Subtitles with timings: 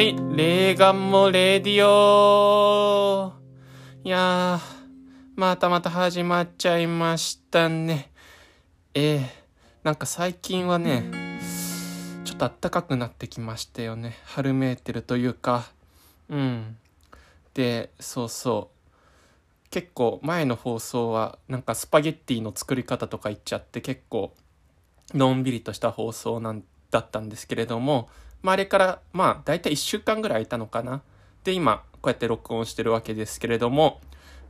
[0.00, 3.34] はい、レーガンもレディオ
[4.02, 4.60] いやー、
[5.36, 8.10] またまた始まっちゃいましたね。
[8.94, 9.22] えー、
[9.82, 11.38] なんか最近はね、
[12.24, 14.16] ちょっと暖かくなってきましたよね。
[14.24, 15.66] 春めいてるというか、
[16.30, 16.78] うん。
[17.52, 18.70] で、そうそ
[19.66, 19.68] う。
[19.68, 24.32] 結構前の放送はなんかスパゲッティの作り方とか言っちゃって結構
[25.12, 28.08] のんびりとした放送なんだったんですけれども、
[28.42, 31.02] まあ、あれから、まあ、大体1週間ぐらい空いたのかな。
[31.44, 34.00] で、今、こうやって録音してるわけですけれども、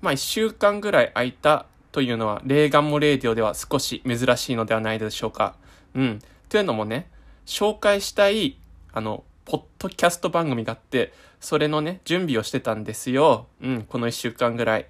[0.00, 5.56] まあ、1週間ぐらい空いたというのは、レーガンモレーディオでは少し珍しいのではないでしょうか。
[5.94, 6.20] うん。
[6.48, 7.10] というのもね、
[7.46, 8.56] 紹介したい、
[8.92, 13.46] あの、ポッドキャスト番組があって、それのね、準備をしてたんですよ。
[13.60, 14.86] うん、この1週間ぐらい。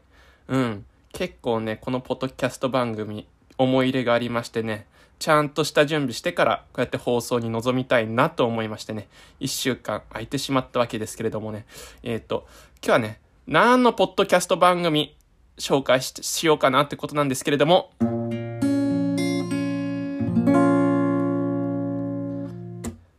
[0.48, 0.84] うん。
[1.12, 4.86] 結構ね、このポッドキャスト番組、思い入れがありましてね、
[5.20, 9.06] ちゃんとした準備してから、こうやって放送に臨みたいなと思いましてね、
[9.38, 11.66] 一週間空いてしまったわけですけれどもね、
[12.02, 12.48] えっ、ー、と、
[12.82, 15.14] 今日はね、何のポッドキャスト番組
[15.58, 17.90] 紹介ししようかなってことなんですけれども、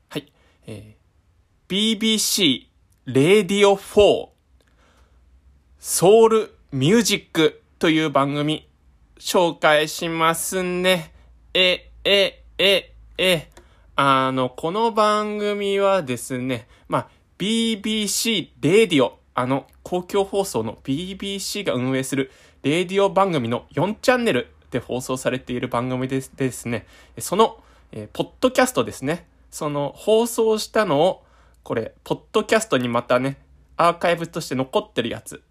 [0.09, 0.33] はい、
[0.65, 2.65] えー、BBC
[3.05, 4.29] レディオ4
[5.77, 8.67] ソウルミュージックという番組
[9.19, 11.13] 紹介しますね。
[11.53, 13.47] え、え、え、え、
[13.95, 22.31] あの、この番組はですね、まあ、BBC レディオ、あの、公共放送の BBC が運営する
[22.63, 26.87] レディオ番組の4チャンネルで放送されている番組ですですね、
[27.19, 31.23] その、えー、ポッドキャストですね、その放送したのを、
[31.61, 33.37] これ、ポッドキャストにまたね、
[33.77, 35.43] アーカイブとして残ってるやつ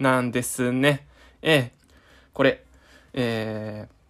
[0.00, 1.06] なんですね。
[1.40, 1.72] ええ
[2.32, 2.64] これ、
[3.12, 4.03] えー、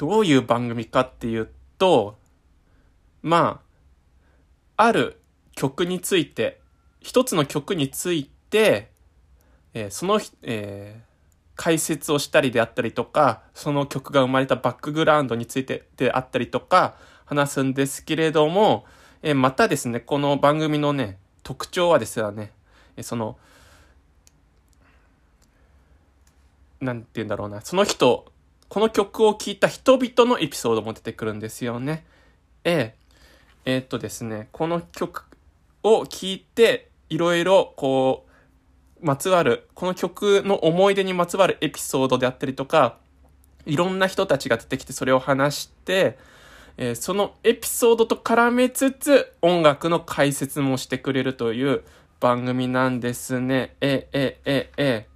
[0.00, 2.16] どういう番組かっていうと、
[3.20, 3.60] ま
[4.78, 5.20] あ、ある
[5.54, 6.62] 曲について、
[7.00, 8.92] 一つの曲について、
[9.74, 16.96] えー、その、えー、解説をしたりであったりとか、その曲が生まれたバックグラウンドについてであったりとか、
[17.26, 18.86] 話すんですけれども、
[19.20, 22.52] えー、またですね、この番組のね、特徴はですね、
[22.96, 23.36] えその、
[26.80, 28.32] なんて言うんだろうな、その人
[28.70, 32.04] この曲を聴いた人々のエピソードも出てくるんですよね。
[32.62, 32.94] え
[33.64, 35.24] え、えー、っとですね、この曲
[35.82, 38.26] を聴いて、いろいろこ
[39.02, 42.98] う、まつわる、この曲の思い出にまつわるエピソードであったりとか、
[43.66, 46.16] いろんな人たちが出てきてそれを話して、
[46.76, 51.82] えー、そのエピソードと絡めつつ音楽の解説もしてくれるという
[52.20, 53.74] 番組なんですね。
[53.80, 55.08] え、え、え、え。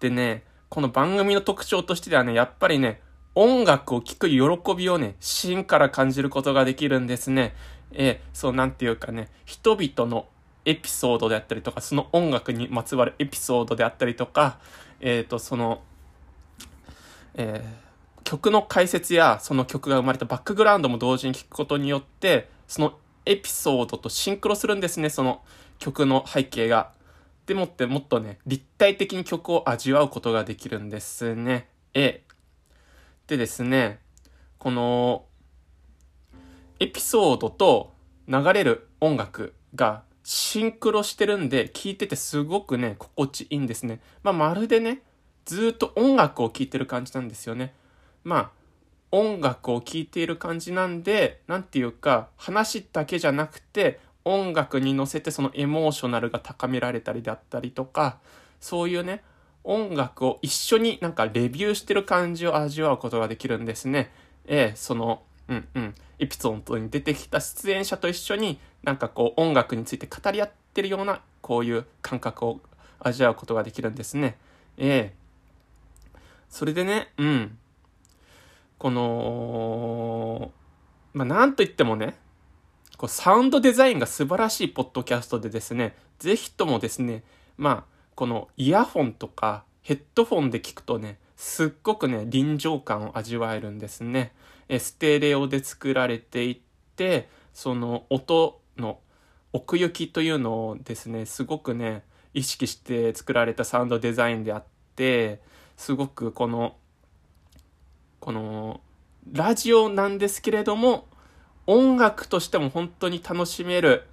[0.00, 3.00] でね、この番組の特徴としてはね、やっぱりね、
[3.36, 4.40] 音楽を聴く喜
[4.76, 7.54] びをね、芯から感じることができるんですね。
[7.92, 10.26] えー、そう、なんていうかね、人々の
[10.64, 14.58] エピソードであったりとか、その音楽にまつわるエピソードであったりとか、
[15.00, 15.80] えっ、ー、と、その、
[17.34, 25.42] えー、曲の解説やその曲が生まれたバックグラウンドも同時に聴くことによって、そのエピソードとシンクロするんですね、その
[25.78, 26.90] 曲の背景が。
[27.46, 31.68] でもってもっとね、立体的に曲を味わうことができるんですね。
[31.92, 32.22] え
[33.26, 34.00] でですね、
[34.58, 35.24] この、
[36.80, 37.92] エピソードと
[38.28, 44.00] 流れる音楽がシンクロしてるんで、聴いててすごくね、心地いいんですね。
[44.22, 45.02] まあ、まるでね、
[45.44, 47.74] ずっと音楽を聴いてる感じなんですよね。
[48.24, 48.50] まあ、
[49.10, 58.18] 音楽を聴いている感じなんで、なんていうか、話だけじゃなくて、音楽に乗せてそのエモーショナルが高められたりであったりとか、
[58.60, 59.22] そういうね、
[59.64, 64.10] 音楽を一緒になんかレビューしてる感じを味わうことができるんですね。
[64.46, 72.60] ええ、その、うんうん、エピソードに出てきた出演者と一緒になんかこう音楽について語り合ってるようなこういう感覚を
[73.00, 74.36] 味わうことができるんですね。
[74.76, 75.24] ええ。
[76.48, 77.58] それでね、うん。
[78.78, 80.52] この、
[81.12, 82.16] まあ、なんと言ってもね、
[82.96, 87.24] こうサウンドデザインが素晴らしいポッドキャストでですね、ぜひともですね、
[87.56, 94.32] まあ、このイヤホンとかヘッドフォンで聞くとね、すっごくね、臨場感を味わえるんですね。
[94.68, 96.62] えステレオで作られてい
[96.96, 98.98] て、その音の
[99.52, 102.02] 奥行きというのをですね、すごくね、
[102.32, 104.64] 意識して作られたサウンドデザインであっ
[104.96, 105.40] て、
[105.76, 106.76] すごくこの、
[108.20, 108.80] この、
[109.32, 111.08] ラジオなんですけれども、
[111.66, 114.06] 音楽としても本当に楽しめる、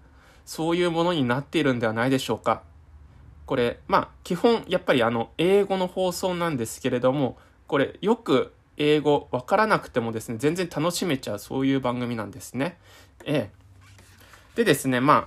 [0.45, 2.63] そういうものになっているんではないでしょうか。
[3.45, 7.37] これ、まあ、基本、やっぱりあの、英語の放送なんですけれども、
[7.67, 12.77] これ、よく英語わからなくてもですね、全然楽しめちゃう、そういう番組なんですね。
[13.25, 13.61] ええ。
[14.55, 15.21] でですね、まあ、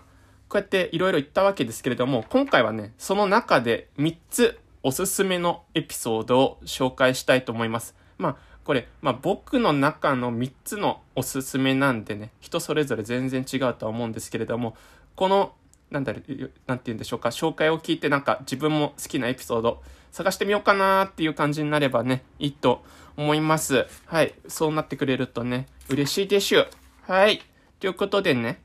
[0.49, 7.95] こうやっていろいろ言ったわけですけれども、今回はね、その中で3つおすすめのエピソードを紹介したいと思います。
[8.19, 14.77] まあ、これ、まあ僕の中の3つのおすすめなんでね、人それぞれ全然違うとは思うんですけれども、
[15.15, 15.55] この、
[15.91, 19.83] なんだろう、なんて言うんでしょうか、紹介を聞いてなんか自分も好きなエピソード
[20.13, 22.85] 探してみようかなっていう感じになればね、いいと
[23.17, 23.87] 思います。
[24.07, 24.35] はい。
[24.49, 26.65] そうなってくれるとね、嬉しいでしゅ。
[27.03, 27.43] はい。
[27.81, 28.61] ということでね、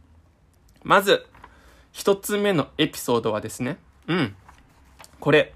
[0.84, 1.26] まず、
[1.92, 4.36] 一つ目のエピソードはですね、うん。
[5.20, 5.54] これ、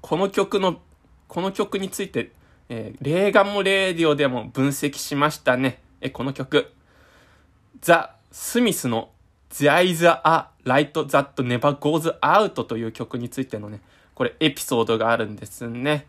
[0.00, 0.80] この曲の、
[1.28, 2.30] この曲について、
[2.72, 5.80] えー、レーガンモレーディオでも分析しましたね。
[6.00, 6.70] え、この曲。
[7.80, 9.10] ザ・スミスの
[9.50, 13.80] There is a light that never goes out という曲についてのね、
[14.14, 16.06] これエピソードがあるんですね。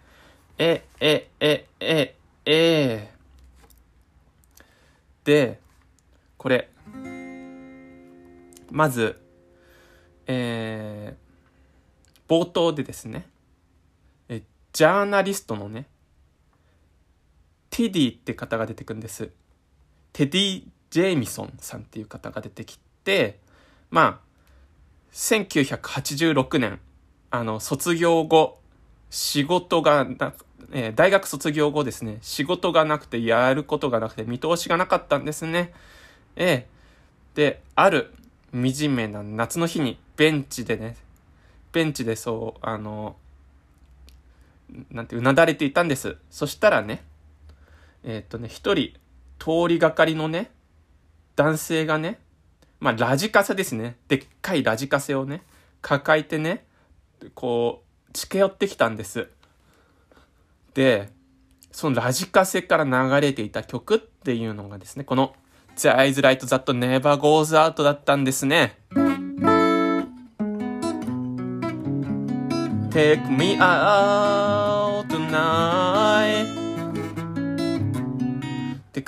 [0.60, 2.16] え、え、え、え、
[2.46, 3.12] え、
[5.24, 5.60] で、
[6.38, 6.70] これ、
[8.70, 9.20] まず、
[10.28, 13.28] えー、冒頭でですね、
[14.30, 15.88] え、ジャーナリストのね、
[17.72, 19.32] テディって方が出てくるんです。
[20.14, 23.40] テディ・ジェイミソンさんっていう方が出てきて、
[23.90, 24.32] まあ、
[25.14, 26.80] 1986年、
[27.32, 28.60] あの、卒業後、
[29.10, 30.34] 仕事がな、
[30.72, 35.74] えー、大学卒業後ですね、仕事がなくて、やることがなくて、見通しがなかったんですね。
[36.36, 38.14] えー、で、ある
[38.54, 40.98] 惨めな夏の日にベンチでね、
[41.72, 43.16] ベンチでそう、あの、
[44.90, 46.18] なんてうなだれていたんです。
[46.30, 47.04] そしたらね、
[48.04, 48.94] えー、っとね、一人
[49.40, 50.52] 通りがかりのね、
[51.36, 52.20] 男性がね、
[52.80, 53.98] まあ、ラジカセですね。
[54.08, 55.44] でっかいラジカセをね、
[55.82, 56.66] 抱えてね、
[57.36, 59.28] こう、近寄ってきたんです。
[60.74, 61.10] で、
[61.72, 65.36] そのラジカセから流れていた曲っていうのがですね、この
[65.76, 68.78] The Eyes Light That Never Goes Out だったんですね。
[72.92, 76.61] Take me out tonight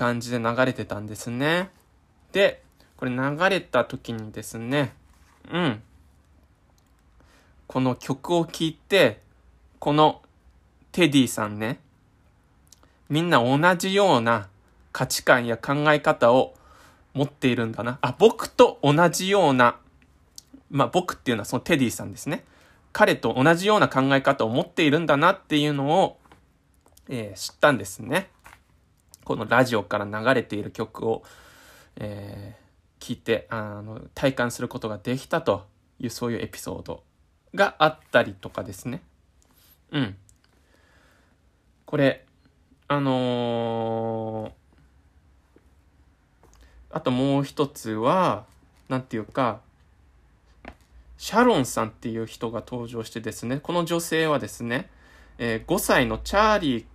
[0.04, 1.70] 感じで流れてたんですね。
[2.34, 2.62] で、
[2.98, 4.94] これ流れた時にですね、
[5.50, 5.82] うん。
[7.68, 9.22] この曲を聴いて、
[9.80, 10.22] この
[10.92, 11.80] テディさんね、
[13.08, 14.50] みんな同じような
[14.92, 16.54] 価値観や考え方を
[17.14, 17.98] 持っているんだな。
[18.02, 19.78] あ、僕と同じような、
[20.70, 22.44] まあ僕っていうのはそのテディさんですね。
[22.92, 26.18] 彼と同じような考え方を持っているんだなっていうのを、
[27.08, 28.33] えー、知ったんですね。
[29.26, 31.24] このラジオから流れている曲を、
[31.98, 35.66] えー、聞いて、あの、体感することができたと
[36.00, 37.04] いう、そういうエピソード
[37.56, 39.02] があったりとかですね。
[39.92, 40.16] うん。
[41.86, 42.26] これ、
[42.88, 48.46] あのー、あともう一つは、
[48.90, 49.62] なんていうか、
[51.18, 54.90] シャロンさんっていう人が登場してですね、この女性はですね、
[55.38, 56.86] えー、5歳のチャーリー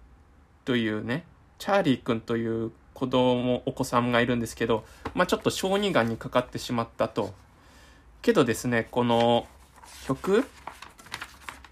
[0.65, 1.25] というね、
[1.59, 4.85] チャーリー君という子供、お子さんがいるんですけど、
[5.15, 7.33] まあちょっと小児がんにかかってしまったと。
[8.23, 9.47] けどですね、この
[10.07, 10.45] 曲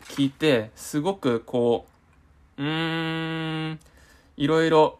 [0.09, 1.87] 聞いて、すごくこ
[2.59, 3.81] う、うーん、
[4.37, 4.99] いろいろ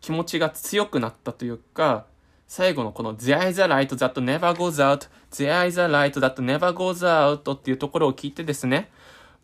[0.00, 2.06] 気持ちが強くなったというか、
[2.48, 7.04] 最後のこの There is a light that never goes out, There is a light that never goes
[7.06, 8.90] out っていうところを聞いてですね、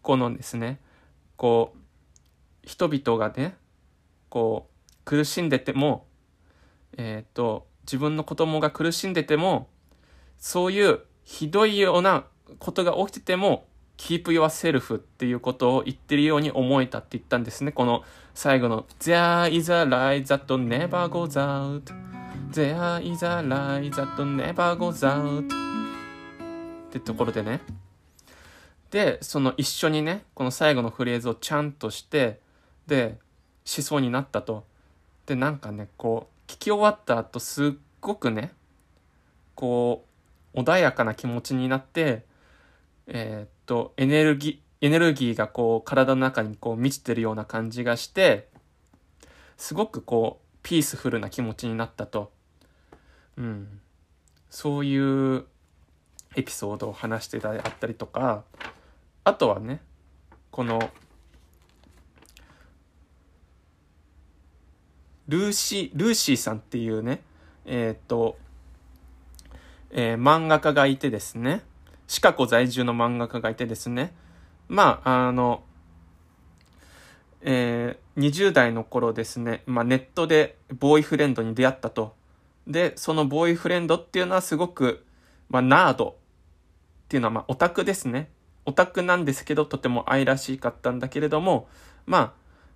[0.02, 0.78] このですね、
[1.36, 1.78] こう、
[2.62, 3.56] 人々がね、
[4.32, 6.06] こう、苦しんでても、
[6.96, 9.68] えっ、ー、と、自分の子供が苦しんでても、
[10.38, 12.24] そういうひどいような
[12.58, 13.66] ことが起きてても、
[13.98, 17.72] keep yourself っていうことを言ってるように思えたって言ったんですね。
[17.72, 21.92] この最後の There is a light that never goes out
[22.50, 27.60] There is a light that never goes out ってところでね。
[28.90, 32.40] で、その一緒にね、この最後のフレーズをちゃんとして、
[32.86, 33.18] で、
[33.64, 34.64] しそうになったと。
[35.26, 38.52] で、なんかね、こう、聞き終わった後、すっごくね、
[39.54, 40.04] こ
[40.54, 42.24] う、穏やかな気持ちになって、
[43.06, 48.48] えー、っと、エネルギー、エネルギーがこう、体の中にこう、満ちてるような感じがして、
[49.56, 52.32] すごくこう、ピースフルな気持ちになったと。
[53.36, 53.80] うん。
[54.50, 55.46] そういう
[56.34, 58.44] エピソードを話してたりあったりとか、
[59.24, 59.80] あとはね、
[60.50, 60.90] この、
[65.28, 67.22] ルーシー、ルーシーさんっていうね、
[67.64, 68.36] えっ、と、
[69.90, 71.62] えー、漫画家がいてですね、
[72.06, 74.14] シカゴ在住の漫画家がいてですね、
[74.68, 75.62] まあ、あの、
[77.42, 82.14] えー、20代の頃ですね、まあ、ネットでボーイフレンドに出会ったと。
[82.66, 85.04] で、そのボーイフレンドっていうのはすごく、
[85.50, 86.14] まあ、ナードっ
[87.08, 88.30] ていうのは、まあ、オタクですね。
[88.64, 91.68] オタクなんですけど、とても愛らしかったんだけれども、
[92.06, 92.32] まあ、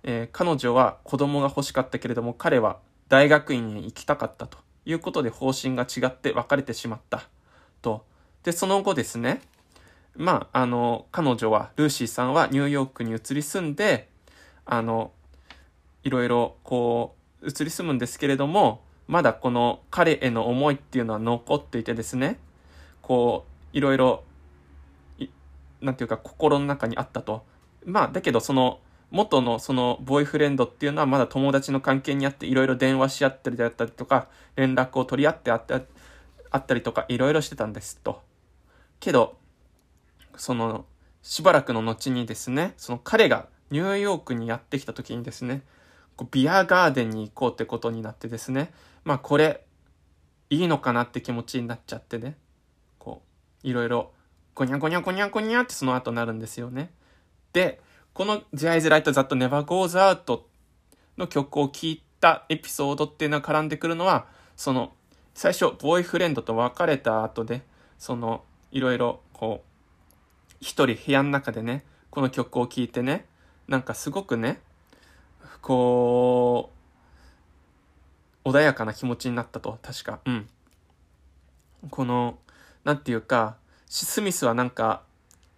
[0.09, 7.27] えー、彼女は子供が欲しかったけれども、彼は大学院へ行きたかったということで方針が違って別れてしまった
[7.81, 8.05] と。
[8.43, 9.41] で、その後ですね、
[10.15, 14.07] まあ、あの、彼女は、ルーシーさんはニューヨークに移り住んで、
[14.65, 15.11] あの、
[16.03, 22.39] いろいろこう、移り住むんですけれども、まだこの彼への思いっていうのは残っていてですね、
[23.01, 24.23] こう、いろいろ、
[25.81, 27.45] なんていうか心の中にあったと。
[27.83, 28.79] まあ、だけどその、
[29.11, 35.81] 元のそのボーイフレンドっていうのはまだ友達の関係にあっていろいろ電話し合ったりだったりとか連絡を取り合ってあった
[36.49, 38.21] あったりとかいろいろしてたんですと。
[38.99, 39.37] けど、
[40.35, 40.85] その
[41.21, 45.61] しばらくの後にですね、その彼がニューヨークにやってきた時にですね、
[46.31, 48.71] ビアガーデンに行こうってことになってですね、
[49.03, 49.63] まあこれ
[50.49, 52.37] いいのかなって気持ちになっちゃってね、
[52.97, 53.23] こ
[53.63, 54.11] う、いろいろ
[54.55, 56.91] ゴニャゴニャゴニャゴニャってその後なるんですよね。
[57.53, 57.81] で、
[58.17, 60.39] この The Eyes Light That Never Goes Out
[61.19, 64.93] の曲を聴いたエピソードっていうのが絡んでくるのは、その、
[65.35, 67.61] 最初、ボーイフレンドと別れた後で、
[67.99, 73.27] その、いろいろ、こう、一人部屋の中でね、この曲を聴いてね、
[73.67, 74.61] なんかすごくね、
[75.61, 76.71] こ
[78.43, 80.21] う、穏やかな気持ちになったと、確か。
[80.25, 80.47] うん。
[81.91, 82.39] この、
[82.83, 85.03] なんていうか、スミスはなんか、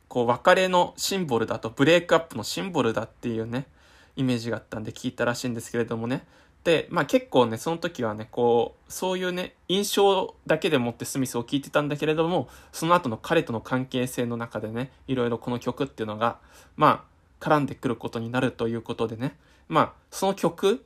[0.09, 3.67] こう別れのシンボルだと、ブレイクアップのシンボルだっていうね、
[4.15, 6.25] イメージがあったんで聞いたらしいんですけれどもね。
[6.63, 16.39] で、まあ結構ね、その時はね、こう、そういうね、印象だけでもってスミスを聞いてたんだけれども、その後の彼との関係性の中でね、いろいろこの曲っていうのが、
[16.75, 19.37] まあ、絡んでくることになるということでね、
[19.67, 20.83] まあ、その曲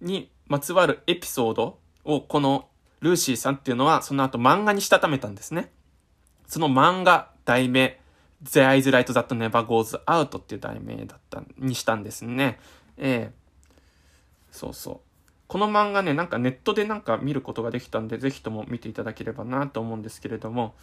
[0.00, 2.68] にまつわるエピソードをこの
[3.00, 5.70] ルーシーさんっていうのはその後漫画にしたためたんですね。
[6.46, 8.00] その漫画、題名、
[8.42, 12.58] The Eyes Light That Never Goes Out っていう題名だった、にしたんですね。
[12.96, 13.34] ええ、
[14.50, 15.00] そうそう。
[15.48, 20.74] この漫画ね、なんかネットでなんか見ることができたんで、ぜひとも見ていただければなと思うんですけれども、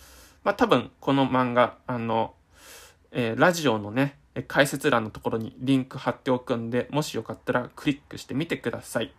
[0.43, 2.34] まあ多分この漫画、あの、
[3.12, 4.17] えー、ラジオのね、
[4.48, 9.13] 解説欄のところにリンク貼っておくんで、もしよかったらクリックしてみてください。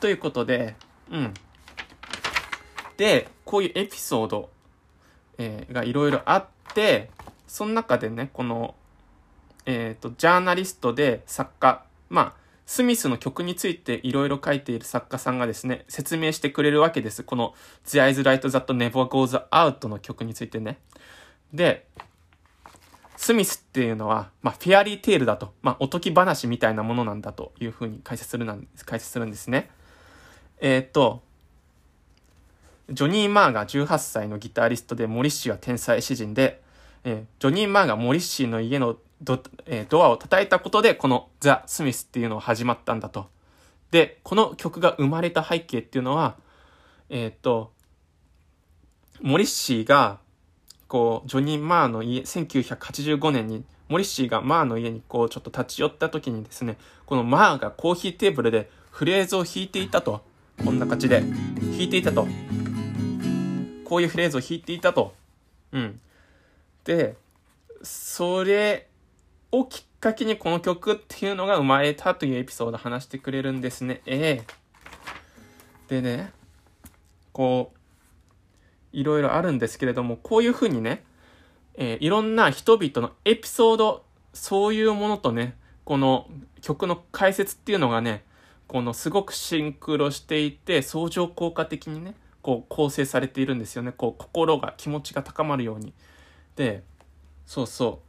[0.00, 0.76] ということで、
[1.10, 1.34] うん。
[2.96, 4.50] で、こういうエピソード
[5.38, 7.10] えー、がいろいろあって、
[7.46, 8.74] その中でね、この、
[9.66, 17.22] えっ、ー、と、ジャーナリストで作家、まあ、スミスの曲についていろいろ書いている作家さんがですね、説明してくれるわけです。
[17.22, 17.54] この
[17.86, 20.78] The Eyes Light That Never Goes Out の曲についてね。
[21.52, 21.86] で、
[23.16, 29.70] スミスっていうのは、まあ、フェアリーテールだと、まあ、おとぎ話みたいなものなんだというふうに解説するなん解説するんですね。
[30.60, 31.22] えっ、ー、と、
[32.90, 36.62] ジョニー・マーが18歳のギタリストで、モリッシーは天才詩人で、
[37.04, 43.28] え、ジョニー・マーがモリッシーの家のド,、え、ドアを叩いたことで、このザ・スミスっていうのが始まったんだと。
[43.90, 46.36] で、この曲が生まれた背景っていうのは、
[47.08, 47.72] えっ、ー、と、
[49.22, 50.18] モリッシーが、
[50.86, 56.76] こう、ジョニー・マーの家、1985年に、モリッシーがマーの家にこう、ちょっと立ち寄った時にですね、
[57.06, 60.22] このマーがコーヒーテーブルでフレーズを弾いていたと。
[60.62, 62.26] こんな感じで弾いていたと。
[63.94, 65.14] こういうフレーズを弾いていたと。
[65.70, 66.00] うん。
[66.82, 67.14] で、
[67.80, 68.88] それ
[69.52, 74.02] をきっかけにこの曲っていうのが生まれたというエピソードを話してくれるんですね。
[74.04, 74.44] ええ
[75.86, 76.32] でね、
[77.32, 77.78] こう、
[78.90, 81.04] いろいろあるんですけれども、こういうふうにね、
[81.74, 86.28] えー、いろんな人々のエピソード、そういうものとね、この
[86.62, 88.24] 曲の解説っていうのがね、
[88.66, 93.90] このすごくシンクロしていて、相乗効果的にね、こう構成されているんですよね。
[93.90, 95.94] こう心が、気持ちが高まるように。
[96.56, 96.84] で、
[97.46, 98.02] そうそ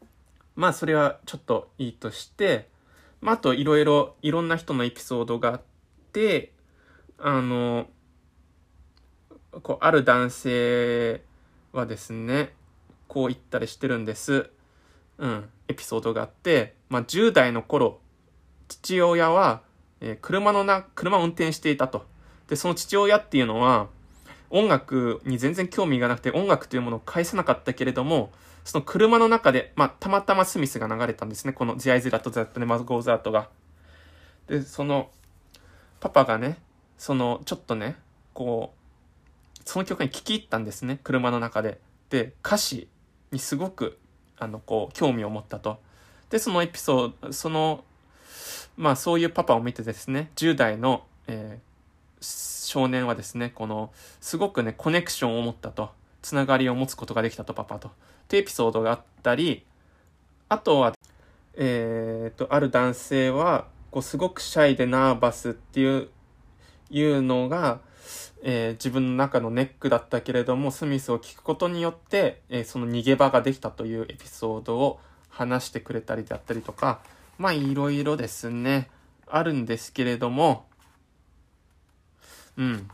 [0.00, 0.04] う。
[0.54, 2.70] まあそれはちょっといいとして、
[3.20, 5.60] まああといろいろ、いろんな人のエピソードがあっ
[6.14, 6.52] て、
[7.18, 7.88] あの、
[9.62, 11.20] こう、ある男性
[11.72, 12.54] はですね、
[13.08, 14.48] こう言ったりしてるんです。
[15.18, 18.00] うん、エピソードがあって、まあ10代の頃、
[18.68, 19.60] 父親は、
[20.00, 22.15] えー、車のな、車を運転していたと。
[22.48, 23.88] で、その父親っていうのは、
[24.50, 28.30] 音楽に全然興味がなくて、音楽というものを返さなかったけれども、
[28.64, 31.52] その車の中で、まあ、たまたまスミスが流れたんですね。
[31.52, 33.48] この The Eyes That That Never Goes Out が。
[34.48, 35.10] で、その、
[36.00, 36.58] パパがね、
[36.98, 37.96] その、ちょっとね、
[38.34, 41.00] こう、その曲に聴き入ったんですね。
[41.02, 41.80] 車の中で。
[42.10, 42.88] で、歌詞
[43.32, 43.98] にすごく、
[44.38, 45.78] あの、こう、興味を持ったと。
[46.30, 47.84] で、そのエピソード、その、
[48.76, 51.65] まあ、そういうパパを見てですね、10代の、えー
[52.20, 55.90] 少年はですね、この、すごくね、コネクションを持ったと、
[56.22, 57.88] つながりを持つことができたと、パパと。
[57.88, 57.90] っ
[58.28, 59.64] てエピソードがあったり、
[60.48, 60.94] あとは、
[61.54, 66.08] えー、と、ある男性は、こう、すごくシャイでナーバスっていう、
[66.90, 67.80] いうのが、
[68.42, 77.00] えー、自分の中のネックだったけれども、スミスを聞くことによって、えー、その逃げ場ができたというエピソードを話してくれたりだったりとか、
[77.38, 78.88] まあ、いろいろですね、
[79.26, 80.66] あるんですけれども、
[82.56, 82.88] うん。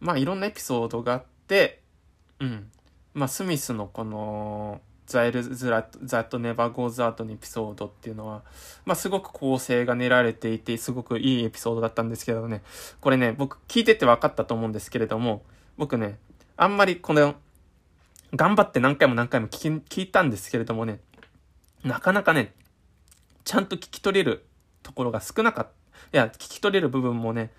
[0.00, 1.82] まあ、いろんなエピソードがあって、
[2.40, 2.70] うん。
[3.14, 8.42] まあ、スミスのこの、ザイルズラザットネバーゴーズアートのエピソードっていうのは、
[8.84, 12.62] まあ、すごく構成が練られていて、すごくいいエピソードだったんですけどね、
[13.00, 15.42] これね、僕聞いてて分かったと思うんですけれども、
[15.76, 16.18] 僕ね、
[16.56, 17.36] あんまりこの、
[18.34, 20.98] 頑張って何回も何回も聞き、聞いたんですけれどもね、
[21.84, 22.52] なかなかね、
[23.44, 24.44] ちゃんと聞き取れる
[24.82, 25.70] ところが少なかった。
[26.12, 27.50] いや、聞き取れる部分もね、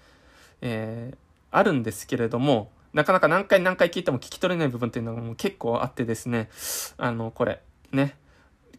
[0.62, 1.18] えー、
[1.52, 6.50] あるんですけれども、なかなか何回何回聞いても聞き取れない部分っていうのがもう結構あってですね、
[6.98, 7.62] あの、これ、
[7.92, 8.16] ね、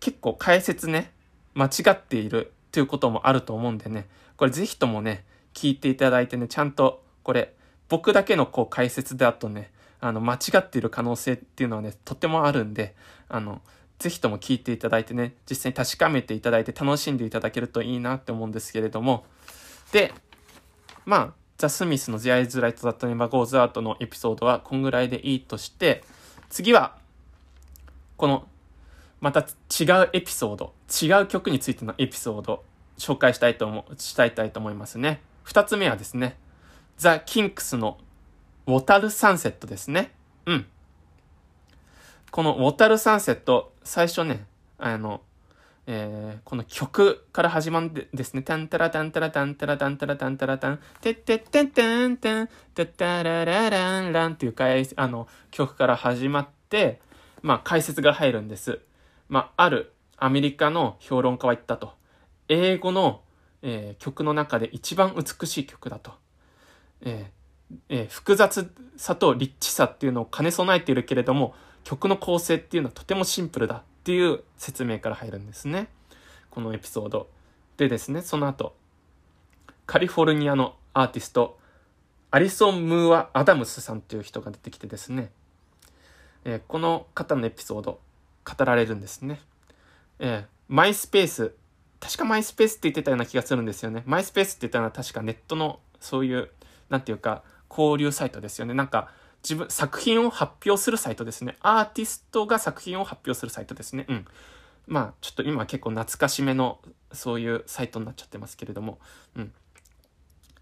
[0.00, 1.12] 結構解説ね、
[1.54, 7.54] 間違っているということもあると思うんでね、これぜひともね、聞いていただいてね、ちゃんと、これ、
[7.88, 9.70] 僕だけのこう解説だとね、
[10.00, 12.94] あの、間違っている可能性っていうのはね、とてもあるんで、
[13.28, 13.60] あの、
[13.98, 19.24] ぜひとも聞いていただいてね、実際に確かめていただいて楽しんでいただけるといいなって思うんですけれども、
[19.92, 20.12] で、
[21.04, 26.04] まあ、ザ・スミスの The Eyes Light That Never Goes Out のエピソードはこんぐらいでいいとして、
[26.48, 26.96] 次は、
[28.16, 28.46] この、
[29.20, 30.72] また違うエピソード、
[31.02, 32.62] 違う曲についてのエピソード、
[32.96, 35.20] 紹介したいと思う、したいと思いますね。
[35.42, 36.36] 二つ目はですね、
[36.96, 37.98] ザ・キンクスの
[38.68, 40.12] ウォタル・サンセットですね。
[40.46, 40.66] うん。
[42.30, 44.46] このウォタル・サンセット、最初ね、
[44.78, 45.22] あの、
[45.90, 48.42] えー、この曲から始まるんですね。
[48.42, 57.00] タンタラタンタラタンタラタンタラタンタラタン、てってってんてんてん、てったらららんらんっていうかあの曲から始まって、
[57.40, 58.80] まあ解説が入るんです。
[59.30, 61.94] まあ、あるアメリカの評論家は言ったと。
[62.48, 63.22] 英語の、
[63.62, 66.12] えー、曲の中で一番美しい曲だと。
[67.00, 75.86] えーえー、複雑さとリッチさっていうのを兼ね備えているけれども、曲の構成っていうのはとてもシンプルだっていう説明から入るんですね。
[76.48, 77.28] このエピソード。
[77.76, 78.74] でですね、その後、
[79.84, 81.58] カリフォルニアのアーティスト、
[82.30, 85.30] アリソン・ムーア・アダムスさんという人が出てきてですね、
[86.46, 88.00] えー、この方のエピソード、
[88.46, 89.42] 語られるんですね。
[90.20, 91.52] えー、マイスペース、
[92.00, 94.04] 確かマイスペースって言ってたような気がするんですよね。
[94.06, 96.48] マイスペースって言ったのは確かネットのそういう、
[96.88, 98.72] なんていうか、交流サイトですよね。
[98.72, 99.12] なんか、
[99.42, 101.56] 自分、作品を発表するサイトですね。
[101.60, 104.06] アーティストが作品を発表するサイトですね。
[104.08, 104.24] うん。
[104.86, 106.80] まあ、ちょっと今結構懐かしめの、
[107.12, 108.98] そういうサイトになっちゃってますけれども、
[109.36, 109.52] うん。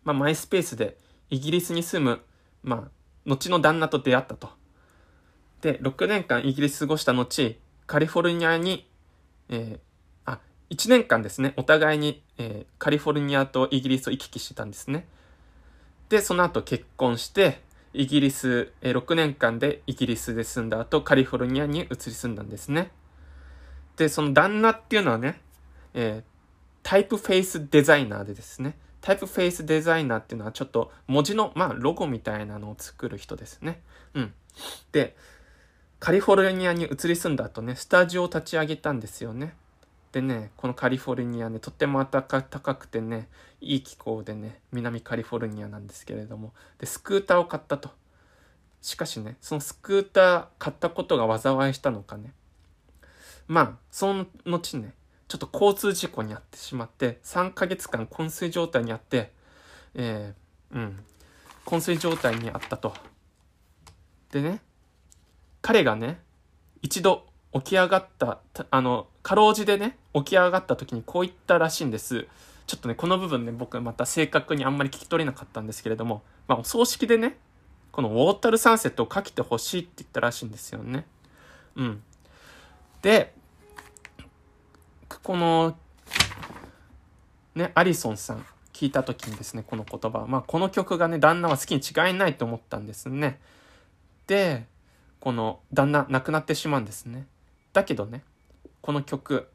[0.04, 0.98] まあ、マイスペースで
[1.30, 2.20] イギリスに住む、
[2.62, 2.90] まあ、
[3.24, 4.50] 後の旦那と出会ったと。
[5.60, 8.88] で、6年間イギリス過ごした後、カリフォルニアに、
[9.48, 15.06] えー、あ、1年間ですね、お互いに、えー、カリフォルニアとイギリスを行き来してたんですね。
[16.08, 17.60] で、その後結婚して、
[17.92, 22.90] イギリス、えー、6年間でイギリスで住んだ後、カリフォルニアに移り住んだんですね。
[23.96, 25.40] で、その旦那っていうのはね、
[25.94, 26.30] えー、
[26.82, 33.80] タイプフェイスデザイナーでですね、タイプフェイスデザイナーっていうのはちょっと文字の、まあ、ロゴみたいなのを作る人ですね。
[34.14, 34.32] うん。
[34.92, 35.16] で、
[35.98, 39.54] カリフォルニアに移り住んだ後ね、スタジオを立ち上げたんですよね。
[40.12, 42.42] でね、このカリフォルニアね、とっても暖か
[42.74, 43.28] くてね、
[43.60, 47.90] いい気候でね、南カリフォルニアなんですけれども、で、スクーターを買ったと。
[48.82, 52.32] しかしね、そのスクーター買ったことが災いしたのかね。
[53.48, 54.92] まあ、その後ね、
[55.28, 59.32] ちょっと交通事故に遭ってしまって、3ヶ月間昏睡状態にあって、
[59.94, 61.04] えー、うん、
[61.64, 62.94] 昏睡状態にあったと。
[64.30, 64.60] でね、
[65.62, 66.20] 彼がね、
[66.82, 68.40] 一度起き上がった、
[68.70, 72.28] あの、かろうじでね、起き上がった時にこう言ったらしいんです。
[72.66, 77.38] ちょっとね、この部分ね、僕また正確にあんまり聞き取れなかったんですけれども、まあ、お葬式でね、
[77.92, 81.06] このウォータルサンセットをかけてほしいって言ったらしいんですよね。
[81.76, 82.02] うん。
[83.02, 83.32] で、
[85.22, 85.78] この、
[87.54, 90.26] ね、アリソンさん聞いた時にですね、この言葉。
[90.26, 93.40] まあ、この曲がね、旦那は好きに違いないと思ったんですね。
[94.26, 94.66] で、
[95.20, 97.26] この旦那亡くなってしまうんですね。
[97.72, 98.22] だけどね、
[98.82, 99.48] この曲、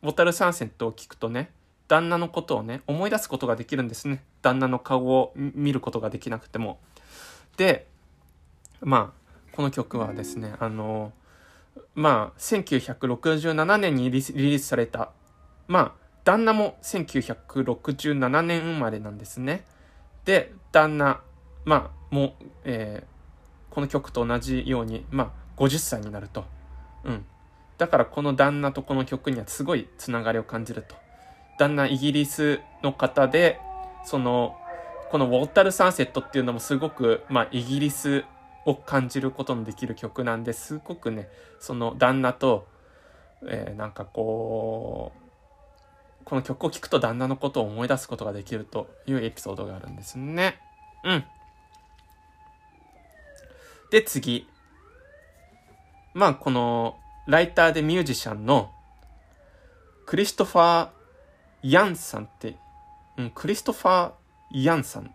[0.00, 1.52] ボタルサンセットを聴くとね、
[1.88, 4.22] 旦那のことをね、思い出すことができるんですね。
[4.40, 6.78] 旦那の顔を見ることができなくても。
[7.56, 7.86] で、
[8.80, 11.12] まあ、この曲はですね、あの、
[11.94, 15.10] まあ、1967年にリリースされた、
[15.68, 15.92] まあ、
[16.24, 19.64] 旦那も1967年生まれなんですね。
[20.24, 21.20] で、旦那
[21.64, 26.44] まあ、もう、えー、この曲と同じように、まあ、50歳になると。
[27.04, 27.24] うん。
[27.78, 30.94] だからこの旦那とこの曲にはすごいつながりを感じると。
[31.58, 33.60] 旦那イギリスの方で、
[34.04, 34.56] その、
[35.10, 38.24] このウォータルサンセットっていうのもすごく、まあ、イギリス
[38.64, 41.28] を感じることのできる曲なんですごくね、
[41.60, 42.66] その旦那と、
[43.46, 50.58] えー、なんかこう、この曲を聴くと旦那のことを思い出すことができるというエピソードがあるんですね。
[51.04, 51.24] うん。
[53.90, 54.48] で、次。
[56.14, 58.72] まあ、この、ライターでミュージシャンの
[60.06, 60.88] クリストファー・
[61.62, 62.56] ヤンさんって、
[63.16, 65.14] うん、クリストファー・ヤンさん。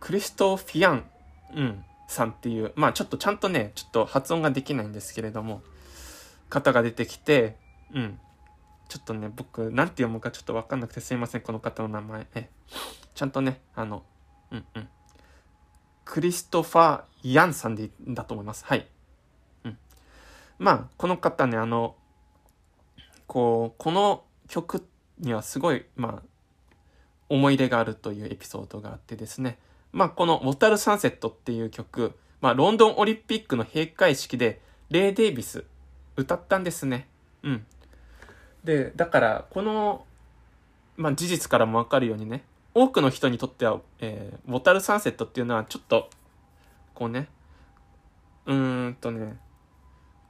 [0.00, 1.10] クリストフィアン、
[1.54, 5.62] うん、さんっていう、まあちょっとちゃんとね、ちょっと発音ができないんですけれども、
[6.48, 7.56] 方が出てきて、
[7.94, 8.18] うん。
[8.88, 12.26] ちょっとね、僕、なんて読むかちょっとわかんなくてすいません、この方の名前。
[12.34, 12.48] え、
[13.14, 14.02] ちゃんとね、あの、
[14.50, 14.88] うんうん。
[16.04, 18.64] クリストファー・ヤンさんでだと思います。
[18.64, 18.86] はい。
[19.64, 19.78] うん
[20.58, 21.96] まあ、この方ね、あの、
[23.26, 24.84] こう、この曲
[25.18, 26.22] にはすごい、まあ、
[27.28, 29.58] 思い出があるというエピソードがあってですね。
[29.92, 35.64] まあ、この、ウォタル・サンセットっていう曲、まあ、ロンドンオリンピックの閉会式で、レイ・デイビス、
[36.16, 37.06] 歌ったんですね。
[37.42, 37.66] うん。
[38.64, 40.06] で、だから、この、
[40.96, 46.10] まあ、事実からもわかるようにね、多くの人にとっては、えー、ウォタル・サンセットっていうのは、ちょっと、
[46.94, 47.28] こうね、
[48.46, 49.38] うーんとね、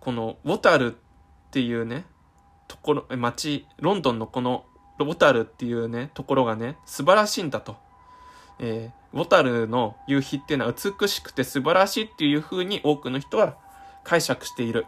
[0.01, 0.99] このウォタルっ
[1.51, 2.05] ていうね、
[2.69, 4.65] ところ、街、ロンドンのこの
[4.99, 7.77] ウォタルっていうね、ところがね、素晴らしいんだと。
[8.61, 13.57] えー、ウォタルの夕日っていうのは美しくて素晴らしいっていう風に多くの人は
[14.05, 14.87] 解釈している。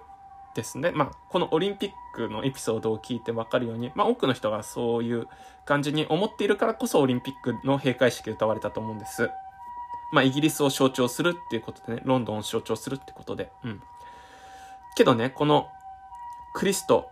[0.54, 0.90] ですね。
[0.90, 5.26] まあ、このオリンピックのエピソードを聞いてわかるように、まあ、多くの人がそういう
[5.64, 9.30] 感じに思っているからこそオリンピックの閉会式で歌われたと思うんです。
[10.12, 13.82] まあ、イギリスを象徴するっていうことでね、ロンドンを象徴するってことで、うん。
[14.96, 15.68] けどね、この
[16.52, 17.08] クリスト、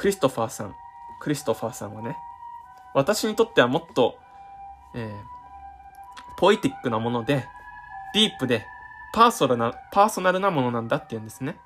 [0.00, 0.74] クリストファーさん、
[1.20, 2.16] クリストファーさんはね、
[2.94, 4.16] 私にとってはもっと、
[4.94, 7.44] えー、ポエティックなもので、
[8.14, 8.64] ディープで、
[9.12, 11.58] パーソナルな、パーソナルなものなんだって言うんですね。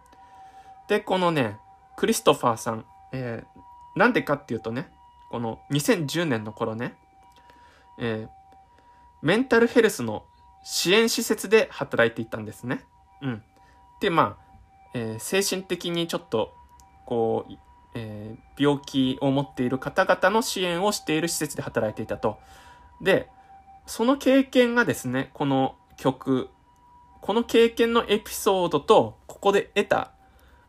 [0.88, 1.58] で、このね、
[1.94, 4.90] クリストファーさん、えー、なんでかっていうとね、
[5.30, 6.96] この2010年の頃ね、
[7.98, 8.28] えー、
[9.22, 10.24] メンタルヘルスの
[10.64, 12.80] 支援施設で働いていたんですね。
[13.22, 13.44] うん。
[14.00, 14.44] で、まあ、
[14.92, 16.52] えー、精神的にちょっと、
[17.06, 17.52] こう、
[17.94, 22.38] えー、病気を持っている方々の支援をしている施設で働いていたと。
[23.00, 23.28] で、
[23.86, 26.48] その経験がですね、この曲、
[27.20, 30.12] この経験のエピソードと、ここで得た、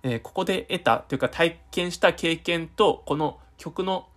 [0.03, 4.07] えー、ここで得たというか体験した経験と、この曲の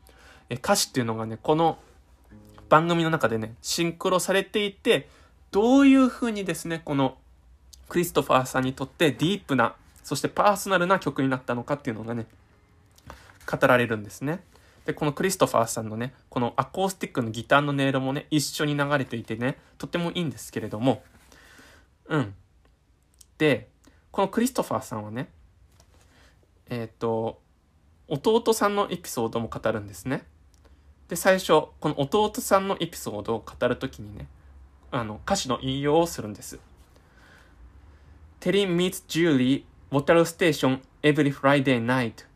[0.51, 1.79] 歌詞っていうのがね、この
[2.68, 5.09] 番組の中でね、シンクロされていて、
[5.51, 7.16] どういう風にですね、この
[7.88, 9.75] クリストファーさんにとってディープな
[10.09, 12.25] そしてパーソナルな曲になったのかっていうのがね、
[13.50, 14.40] 語られるんですね。
[14.84, 21.02] で、このクリストファーさんのね、このアコースティックのギターの音色もね、一緒に流れていてね、とてもいいんですけれども、
[22.06, 22.34] うん。
[23.38, 23.68] で、
[24.11, 25.30] このクリストファーさんはね、
[26.68, 27.40] えっ、ー、と、
[28.08, 30.24] 弟さんのエピソードも語るんですね。
[31.08, 34.26] で、最初、この弟さんのエピソードを語るときにね、
[34.90, 36.58] あの、歌詞の引用をするんです。
[38.40, 42.28] テリー meets Julie Water Station every Friday night.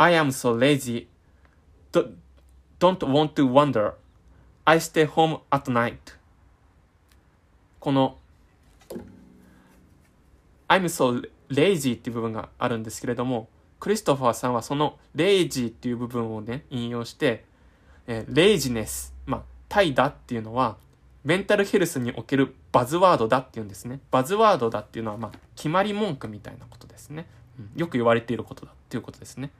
[0.00, 1.08] I am so lazy.
[1.92, 3.92] Don't want to wander.
[4.64, 5.98] I stay home at night.
[7.78, 8.16] この
[10.68, 17.44] I'm so lazy っていう部分があるんですけれども、クリストファーさんはその lazy っていう部分をね、引用して、
[18.06, 20.78] えー、laziness、まあ、怠惰っていうのは、
[21.24, 24.00] メンタルヘルスにおけるバズワードだっていうんですね。
[24.10, 27.26] バズワードだっていうのは、まあ、決まり文句みたいなことですね。
[27.76, 29.50] よく言われていることだっていうことですね。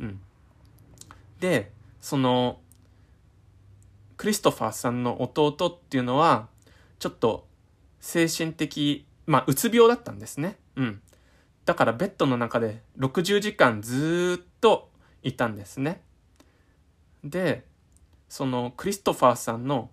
[0.00, 0.20] うん。
[1.40, 2.60] で、その、
[4.16, 6.48] クリストファーさんの弟っていうのは、
[6.98, 7.46] ちょっと
[8.00, 10.56] 精神的、まあ、うつ病だったんですね。
[10.76, 11.00] うん。
[11.64, 14.90] だからベッドの中で60時間ずっと
[15.22, 16.02] いたんですね。
[17.24, 17.64] で、
[18.28, 19.90] そのクリストファーさんの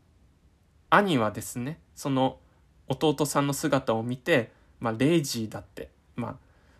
[0.89, 2.39] 兄はですね、その
[2.87, 6.35] 弟さんの姿を見て、まあ、レイジーだって、まあ、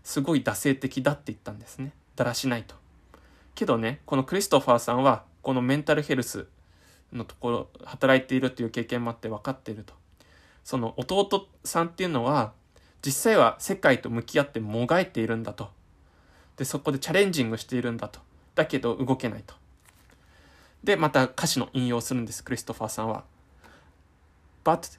[0.07, 1.91] すごい惰性的だって言ったんですね。
[2.15, 2.75] だらしないと。
[3.55, 6.47] けどね、このクリストファーさんは、このメンタルヘルス
[7.11, 9.93] のところ、働いているという経験もあって分かっていると。
[10.63, 12.53] その弟さんっていうのは、
[13.05, 15.71] 実際は世界と向き合ってもがいているんだと。
[16.55, 18.21] で、そこでチャレンジングしているんだと。
[18.55, 19.55] だけど動けないと。
[20.85, 23.25] で、また歌詞の引用するんです、クリストファーさんは。
[24.63, 24.97] but,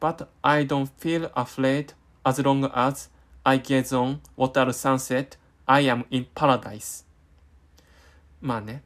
[0.00, 3.12] but I don't feel afraid as long as
[3.44, 7.04] I gaze on water sunset, I am in paradise.
[8.40, 8.82] まあね、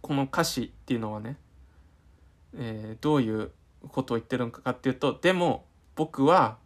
[0.00, 1.36] この歌詞っていうのはね、
[2.56, 3.50] えー、どういう
[3.88, 6.58] ことを言ってるのかっていうと、でも僕は、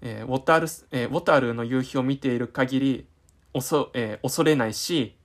[0.00, 3.06] えー、ウォタル、えー、ウォタルの夕日を見ている限り、
[3.54, 5.16] おそ、えー、恐れないし、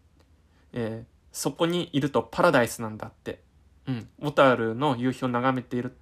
[0.74, 3.42] えー、そこにいるとパラダイスなんだって。
[3.88, 4.08] うん。
[4.20, 5.96] ウォタルの夕日を眺めている、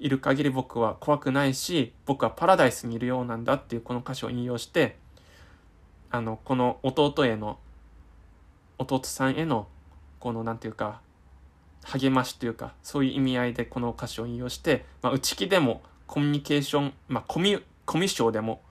[0.00, 4.96] いる限り僕は怖くないし、僕はパラダイスにいるようなんだっていうこの歌詞を引用して、
[6.10, 7.58] あの、この弟への、
[8.78, 9.68] 弟さんへの、
[10.18, 11.02] この、なんていうか、
[11.82, 18.62] 励ましというか、そういう意味合いでこの歌詞を引用して、まあ、内気でもコミュニケーション、まあ、コミュ、コミュ障でも、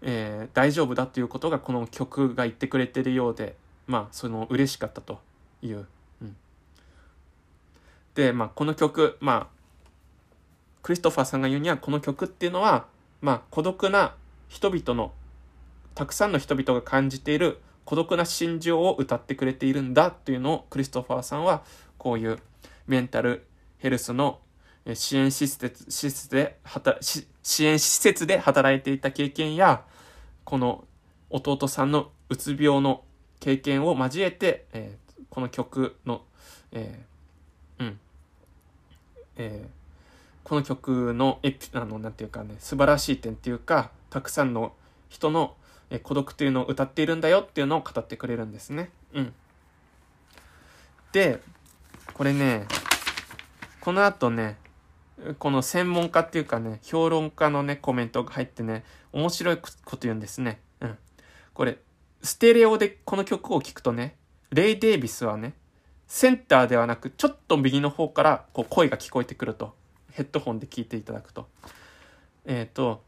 [0.00, 3.54] えー、大丈夫だということがこの曲が言ってくれてるようで、
[3.86, 5.20] まあ、その嬉しかったと
[5.62, 5.86] いう。
[6.22, 6.36] うん、
[8.14, 9.61] で、まあ、この曲、まあ、
[10.82, 12.86] クリストファーさんが言うには、この曲っていうのは、
[13.20, 14.14] まあ、孤独な
[14.48, 15.12] 人々の、
[15.94, 21.62] たくさんの人々が感じている孤独な心情を歌ってくれているんだというのをクリストファーさんは
[21.98, 22.38] こういう
[22.86, 23.44] メンタル
[23.78, 24.38] ヘルスの
[24.94, 26.58] 支援施設施設で
[27.42, 29.84] 支援施設で働いていた経験や
[30.44, 30.84] この
[31.30, 33.02] 弟さんのうつ病の
[33.40, 36.22] 経験を交えて、えー、この曲の、
[36.72, 38.00] えー、うん、
[39.36, 39.81] えー、
[40.44, 44.74] この曲のエピ、あの、なんていうかね、素晴らしい点っていうか、たくさんの
[45.08, 45.54] 人の
[46.02, 48.90] 孤独というのを歌っているんだよっていうのを語ってくれるんですね。
[49.14, 49.32] うん。
[51.12, 51.40] で、
[52.14, 52.66] これね、
[53.80, 54.56] この後ね、
[55.38, 60.60] この専門家っていうかね、評論家のね、コメントが入ってね、面白いこと言うんですね。
[60.80, 60.98] うん。
[61.54, 61.78] これ、
[62.22, 64.16] ステレオでこの曲を聴くとね、
[64.50, 65.54] レイ・デイビスはね、
[66.06, 69.74] センターではなく、ちょっと右の方からこう声が聞こえてくると。
[70.12, 71.48] ヘッドホンで聞いていただくと。
[72.44, 73.02] えっ、ー、と、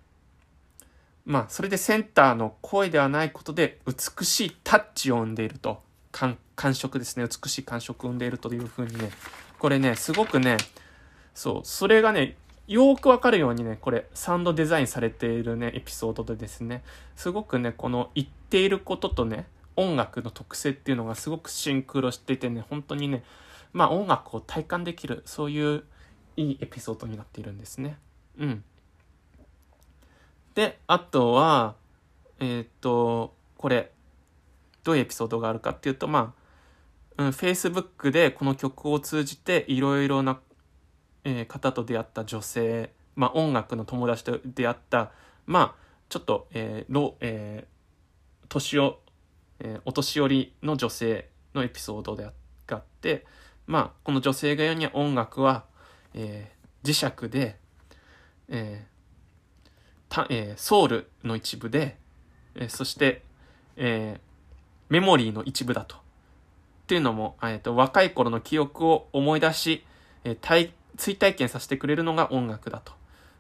[1.24, 5.82] まあ、それでセンターの声ではないことで美しいタッチを生んでいると。
[6.56, 7.26] 感触ですね。
[7.26, 9.10] 美しい感触を生んでいるというふうにね。
[9.58, 10.58] これね、すごくね、
[11.34, 12.36] そう、それがね、
[12.68, 16.84] よーくわかるようにね、これ、サウンドデザインされているね、エピソードでですね、
[17.16, 23.24] すごくね、この言っていることとね、音楽の特性っていうのがすごくシンクロしていてね、本当にね、
[23.72, 25.84] まあ音楽を体感できる、そういう
[26.37, 27.99] いいエピソードになっているんですね。
[28.38, 28.64] うん。
[30.55, 31.75] で、あとは、
[32.40, 33.90] えっ、と、これ、
[34.83, 36.35] どういうエピソードがあるかっていうと、ま
[37.18, 40.40] あ、うん、Facebook でこの曲を通じていろいろな、
[41.25, 45.12] えー、方と出会った女性、まあ音楽の友達と出会った、
[45.47, 48.99] まあ、ちょっと、えー、老、えー、年を、
[49.61, 52.25] えー、お年寄りの女性のエピソードで
[52.66, 53.25] があって、
[53.66, 55.64] まあ、この女性が言うには音楽は、
[56.14, 57.59] えー、磁石で、
[58.48, 61.96] えー、た、えー、ソウルの一部で、
[62.55, 63.22] えー、そして、
[63.77, 64.20] えー、
[64.88, 65.96] メモリーの一部だと。
[65.96, 65.98] っ
[66.87, 69.85] ていうのも、えーと、若い頃の記憶を思い出し、
[70.24, 72.92] えー、体追体験させてくれるのが音楽だと。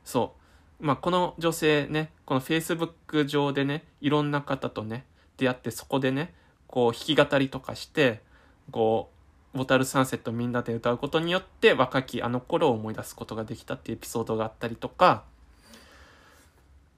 [0.04, 0.34] そ
[0.80, 0.86] う。
[0.86, 5.04] まあ、この女性ね、この Facebook 上でね、いろんな方とね、
[5.36, 6.34] 出会ってそこでね、
[6.66, 8.22] こう弾き語りとかして、
[8.70, 9.13] こう、
[9.54, 15.24] ボタルサンセットみんなで歌うことによって若きあの頃を思い出すことができたっていうエピソードがあったりとか、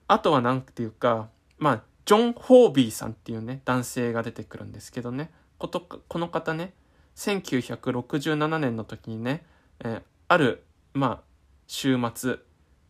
[0.07, 6.73] あとはなんていうか、まあ、ジョン・ホービーさんっていうね、男性が出てくるんですけどね、ことこの方ね、
[7.15, 9.45] 1967年の時にね、
[9.79, 11.23] えー、ある、まあ、
[11.67, 12.37] 週末、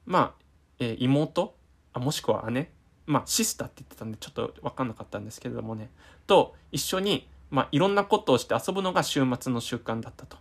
[0.06, 0.44] まあ、
[0.80, 1.56] えー、妹
[1.94, 2.72] あ、もしくは姉
[3.08, 5.90] まあ、シスターって言ってたんで、ちょっとわかんなかったんですけれどもね、
[6.28, 10.38] と一緒に、まあ、いろんなことをして遊ぶのが週末の習慣だったと。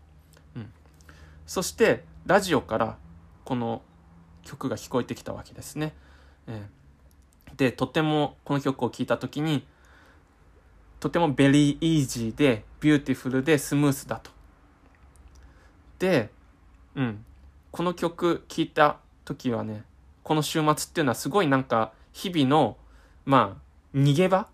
[0.56, 0.72] うん。
[1.46, 2.98] そして、ラジオから
[3.44, 3.82] この
[4.42, 5.94] 曲が聞こえてきたわけですね。
[6.48, 9.66] えー、で、とてもこの曲を聴いた時に、
[10.98, 14.30] とても very easy で、 beautiful で smooth だと。
[15.98, 16.30] で、
[16.94, 17.24] うん。
[17.70, 19.84] この曲聴いた時はね、
[20.22, 22.76] この週末っていうのはすごいなんか、日々の、
[23.24, 24.48] まあ、逃げ場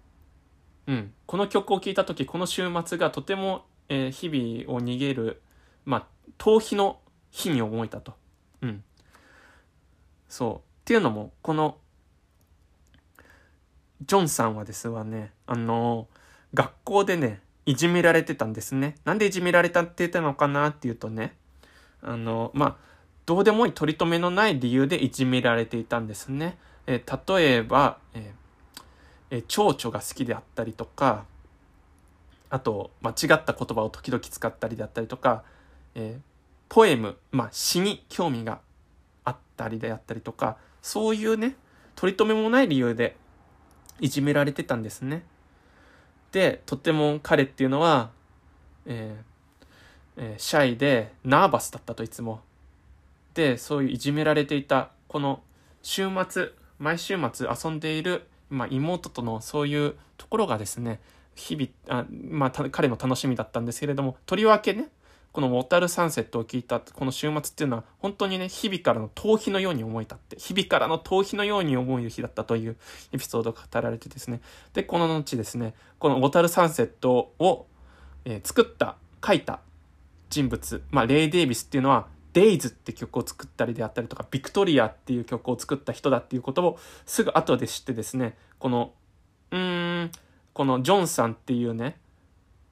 [0.86, 1.12] うん。
[1.26, 5.42] この曲を聴いた時、この週末がとても、えー、日々を逃げる、
[5.84, 6.06] まあ、
[6.38, 6.98] 逃避の
[7.30, 8.14] 日に思えたと。
[8.62, 8.84] うん。
[10.28, 10.56] そう。
[10.56, 11.78] っていうのも、この
[14.06, 16.08] ジョンさんはですわね、あの、
[16.54, 18.96] 学校でね、いじめられてたんですね。
[19.04, 21.36] なんでいじめられたって言ったのかなっていうとね、
[22.02, 22.76] あの、まあ、
[23.26, 26.58] どうでもいい取り留めのない理由でいじめられていたんですね。
[26.86, 28.41] えー、例えば、えー、
[29.32, 31.24] え、蝶々が好きであったりとか、
[32.50, 35.42] あと、間違った言葉を時々使ったりであったりとか、
[35.94, 36.22] えー、
[36.68, 38.60] ポエム、まあ、詩に興味が
[39.24, 41.56] あったりであったりとか、そういうね、
[41.94, 43.16] 取り留めもない理由で
[44.00, 45.24] いじめられてたんですね。
[46.30, 48.10] で、とても彼っていうのは、
[48.84, 49.32] えー
[50.18, 52.42] えー、シャイでナーバスだったといつも。
[53.32, 55.42] で、そういういじめられていた、この
[55.80, 61.00] 週末、毎週末遊んでいる、まあ、妹とのそういうところがですね、
[61.34, 64.88] 日々、あまあ、彼の楽しみだったんですけれども、とりわけね、
[65.32, 72.76] このウォタルサンセットを聞いたこの週末っていうのは本当にね、日々からの逃避のように思えたって、日々からの逃避のように思える日だったという
[73.12, 74.42] エピソードが語られてですね。
[74.74, 77.66] で、この後ですね、このウォタルサンセットを、
[78.26, 79.60] えー、作った、書いた
[80.28, 88.92] 人物、まあ、レイ・デイビスっていうのは、デイズって曲を作ったりであったりとか、ビクトリアっていう曲を作った人だっていうことをすぐ後で知ってですね、この、
[89.50, 90.10] うーん、
[90.52, 91.98] このジョンさんっていうね、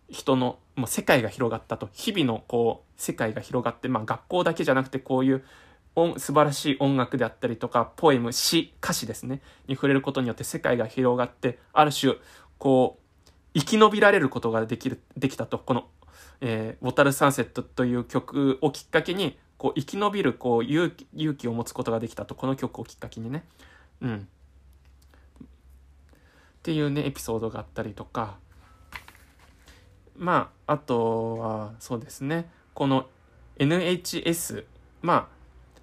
[0.08, 1.88] 人のもう世界が広がったと。
[1.92, 5.44] 日々のこう、世界が広がって、まあ学校だけじゃなくてこういう
[5.94, 12.14] 音素晴らしい音楽であったりとか、ポエム、詩、歌詞ですね、に触れることによって世界が広がって、ある種、
[12.58, 15.58] こう、生き延びられることができる、できたと。
[15.58, 15.88] この、
[16.40, 22.34] えー、ウォタルサンセットという曲をきっかけに、こう、生き延びる、こう、勇気、勇気を持つことができたと。
[22.34, 23.44] この曲をきっかけにね。
[24.00, 24.26] うん。
[25.40, 25.46] っ
[26.62, 28.38] ていうね、エピソードがあったりとか、
[30.16, 33.06] まあ、あとは、そうですね、この
[33.58, 34.64] NHS、
[35.02, 35.28] ま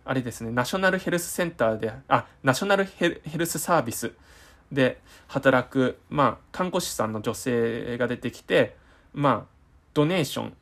[0.03, 4.11] あ、あれですね、ナショナルヘルスセンターで、あ、ナショナルヘルスサービス
[4.71, 8.75] で働く、まあ、看護師さんの女性が出てきて、
[9.13, 9.55] まあ、
[9.93, 10.57] ドネーション、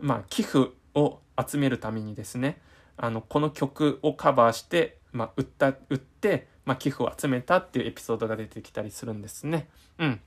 [0.00, 2.60] まあ、寄付を集めるためにですね、
[2.96, 9.68] あの、この曲をカバーして、まあ、売った、売って、まあ、寄付を集めたっていうエピソードが出てきたりするんですね。
[9.98, 10.20] うん。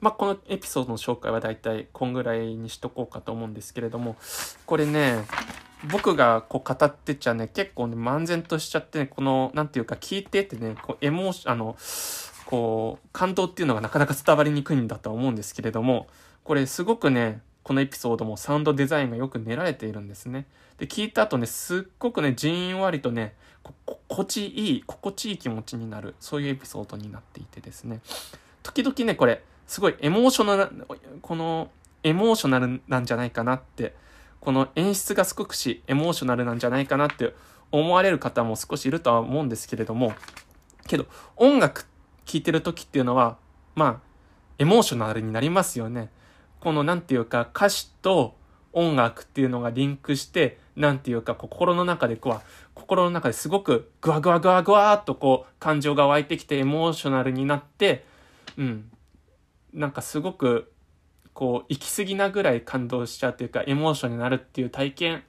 [0.00, 4.16] まあ、このエピソードの紹介はだいたいこんぐらいにしとこうかと思うんですけれども、
[4.66, 5.24] これね、
[5.90, 11.76] 僕がこう語ってちゃね、結構ね、漫然としちゃってね、この、なんていうか聞いててね、こうエモーション、あの、
[12.46, 16.06] こう、感動っていうのがなかなか伝わりにくいんだとは思うんですけれども、
[16.44, 20.46] これすごくね、このエピソードもサウンドデザインがよく練られているんですね。
[20.78, 28.00] で、聞いた後ね、すっごくね、じんわりとね、心地いい、心地いい気持ちになる、そういうエピソードになっていてですね。
[28.62, 30.86] 時々ね、これ、すごいエモーショナル、
[31.20, 31.70] この
[32.02, 33.94] エモーショナルなんじゃないかなって、
[34.40, 37.34] この演出がすごくし、エモーショナルなんじゃないかなって
[37.70, 40.14] 思われる方も少しいるとは思うんですけれども、
[40.88, 41.86] けど、音楽
[42.24, 43.36] 聴いてる時っていうのは、
[43.74, 44.00] まあ、
[44.58, 46.10] エモーショナルになりますよね。
[46.60, 48.36] この、なんていうか、歌詞と
[48.72, 52.40] 音楽っていうのがリンクして、なんていうか、心の中でこう、
[52.74, 58.04] 心の中ですごくグワグワグワグワっとこう、感情が湧いてきてエモーショナルになって、
[58.56, 58.90] うん、
[59.72, 60.72] なんかすごく
[61.32, 65.22] こう行き過ぎなぐらい感動しちゃうというかエモーションになるっていう体験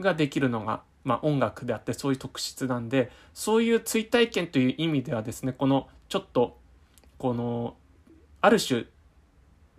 [0.00, 6.58] ができるのが、まあ、音楽であってそういう特質なんでそういう追体験という意味ではですねこのちょっと
[7.18, 7.74] この
[8.40, 8.84] ある種、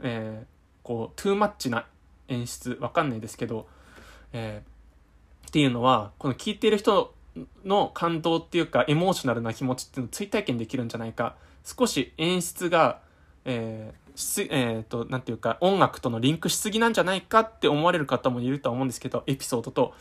[0.02, 0.59] えー、
[0.90, 1.86] こうトゥーマッチな
[2.30, 3.68] 演出わかんないですけど、
[4.34, 7.14] えー、っていうのはこの聴いている人
[7.64, 11.36] の感動っていうかエモーショナルな気持ちっていうのを追体験できるんじゃないか。
[11.64, 13.02] 少し演出が
[13.46, 19.94] えー、えー、と、なていうか、音楽とのリンクしすぎなんじゃないかって思われる方もいるとは思うんですけど、エピソードと、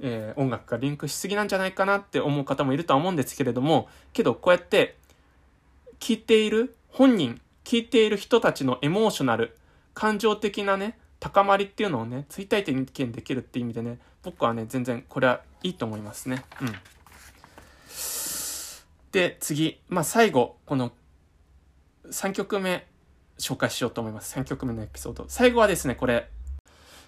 [0.00, 4.96] えー、音楽がリンクしすぎなんじゃないかなって思う方もいるとは思うんですけれども、けどこうやって
[5.98, 9.56] 聞いている本人、聞いている人たちのエモーショナル、
[9.96, 16.44] 感情的なね、高まりっていうのをね、追体験できるっていう意味でね、僕はね、全然これはいいと思いますね。
[16.60, 16.74] うん。
[19.10, 20.92] で、次、まあ最後、この
[22.10, 22.86] 3曲目
[23.38, 24.38] 紹介しようと思います。
[24.38, 25.24] 3曲目のエピソード。
[25.28, 26.28] 最後はですね、これ、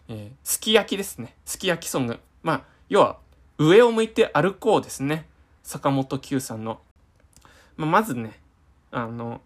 [0.08, 1.36] えー、すき焼きですね。
[1.44, 2.18] すき焼きソング。
[2.42, 3.18] まあ、要は、
[3.58, 5.26] 上を向いて歩こうですね。
[5.62, 6.80] 坂本九さんの。
[7.76, 8.40] まあ、まずね、
[8.90, 9.42] あの、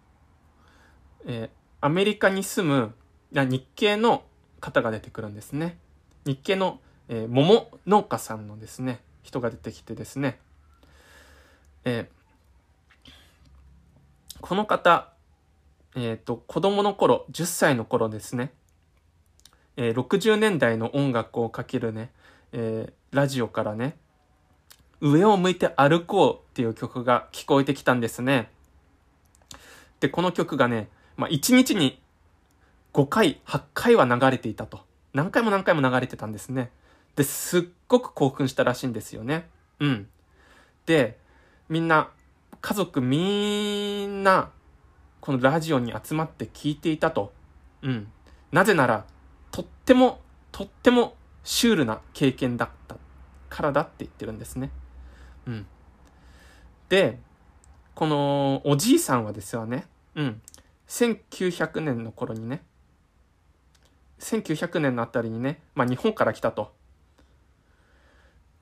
[1.27, 2.95] えー、アメリカに住む
[3.33, 4.25] 日系の
[4.61, 5.79] 方が出てくるんですね。
[6.25, 10.39] 日系の、えー、桃農家さんのですね、人が出てきてですね、
[11.85, 13.11] えー、
[14.41, 15.13] この方、
[15.97, 18.53] えっ、ー、と、子供の頃、10歳の頃ですね、
[19.77, 22.11] えー、60年代の音楽をかけるね、
[22.53, 23.97] えー、ラジオからね、
[25.01, 28.51] 上を向いて歩こうっていう曲が聞こえてきたんですね。
[30.01, 32.02] で、この曲がね、まあ、1日に
[32.93, 34.81] 5回、8回は流れていたと。
[35.15, 36.71] 何回も何回も流れてたんですね。
[37.17, 39.49] で、すっごく興奮したらしいんですよね。
[39.81, 40.09] うん。
[40.87, 41.19] で、
[41.69, 42.11] みんな、
[42.61, 44.51] 家族みんな、
[45.21, 47.33] このラジオに集まって聞いていたと。
[47.83, 48.09] うん。
[48.51, 49.07] なぜなら、
[49.51, 50.21] とっても、
[50.51, 52.97] とってもシュールな経験だった
[53.49, 54.71] からだって言ってるんですね。
[55.47, 55.67] うん。
[56.89, 57.19] で、
[57.95, 60.43] このおじいさんはですよね、うん。
[60.89, 62.63] 1900年の頃にね、
[64.23, 66.73] 1900年のあたりにね、まあ日本から来たと。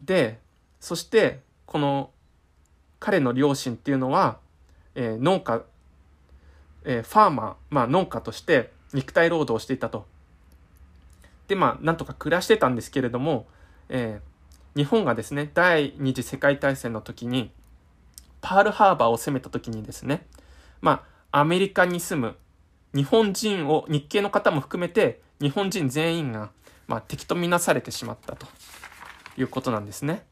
[0.01, 0.41] で、
[0.81, 2.11] そして、この
[2.99, 4.39] 彼の両親っていうのは、
[4.95, 5.63] えー、農家、
[6.85, 10.07] えー、ファーマー、まあ農家として肉体労働をしていたと。
[11.49, 13.47] で、まあ、なんとか暮らしてたんですけれども、
[13.89, 17.51] えー、日本がですね、第二次世界大戦の時に、
[18.41, 20.27] パールハーバーを攻めた時にですね、
[20.81, 22.37] まあ、アメリカに住む
[22.95, 26.51] 日本人を、日系の方も含めて、日本人全員が、
[26.86, 28.47] まあ、敵とみなされてしまったと
[29.36, 30.24] いうことなんですね。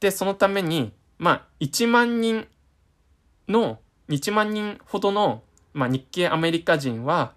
[0.00, 2.46] で、そのために、まあ、1万人
[3.48, 7.32] の、1万人ほどの、まあ、日系アメリカ人は、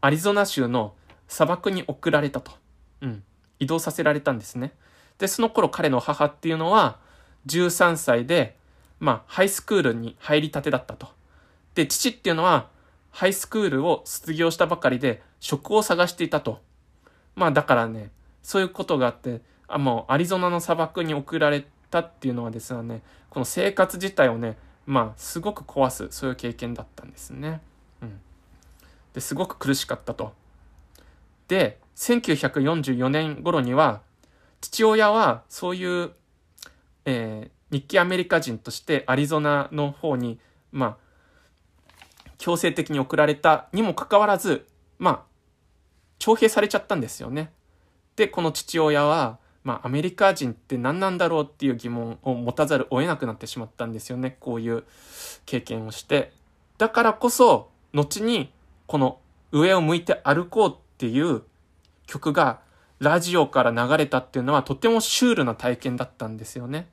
[0.00, 0.94] アリゾナ州の
[1.28, 2.52] 砂漠に送られたと。
[3.02, 3.22] うん。
[3.58, 4.72] 移動させられたんですね。
[5.18, 6.98] で、その頃彼の母っていうのは、
[7.46, 8.56] 13歳で、
[9.00, 11.08] まあ、ハイスクールに入りたてだったと。
[11.74, 12.68] で、父っていうのは、
[13.12, 16.60] ハイスクールを卒業したばかりで、職を探していたと。
[17.36, 18.10] まあ、だからね、
[18.42, 24.56] そういうことがあって、あもう、アリゾナの砂漠に送られたっていうのはですね、この生活自体をね、
[24.86, 27.60] まあ、すごく壊す、そういう経験だったんですね。
[28.02, 28.20] うん。
[29.12, 30.32] で、すごく苦しかったと。
[31.48, 34.00] で、1944年頃には、
[34.60, 36.12] 父親はそういう、
[37.04, 40.38] えー、日系アメリカ人としてアリゾナの方に、
[40.70, 40.96] まあ、
[42.42, 44.66] 強制的に送られたにもかかわらず、
[44.98, 45.22] まあ、
[46.18, 47.52] 徴兵されちゃったんですよね。
[48.16, 54.38] で、この父親は、まあ、アメリカ人って何なんだろうっていう疑問を持たざるを得なくなってしまったんですよね。
[54.40, 54.82] こういう
[55.46, 56.32] 経験をして。
[56.78, 58.52] だからこそ、後に、
[58.88, 59.20] この
[59.52, 61.42] 上を向いて歩こうっていう
[62.08, 62.58] 曲が
[62.98, 66.88] ラジオから流れたっていうのはとてもシュールな体験だったんですよね。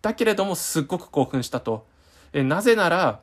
[0.00, 1.86] だけれどもすっごく興奮したと。
[2.32, 3.20] えなぜなら、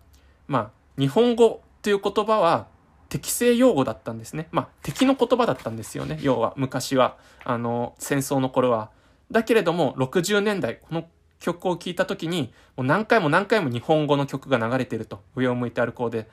[0.47, 2.67] まあ、日本語という言葉は
[3.09, 4.47] 適正用語だったんですね。
[4.51, 6.19] まあ、敵の言葉だったんですよね。
[6.21, 7.17] 要は、昔は。
[7.43, 8.89] あの、戦争の頃は。
[9.31, 11.07] だけれども、60年代、この
[11.39, 15.21] 曲を聴いた時に、もう何回も何回も日本語の曲が流れてると。
[15.35, 16.27] 上を向いて歩こうで。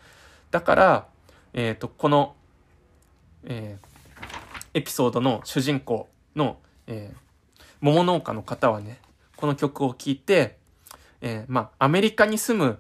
[0.51, 1.07] だから、
[1.53, 2.35] えっ、ー、と、この、
[3.45, 3.87] えー、
[4.75, 8.99] エピソードの主人公の、えー、桃農家の方はね、
[9.37, 10.57] この曲を聴いて、
[11.21, 12.79] えー、まあ、アメリカに住む、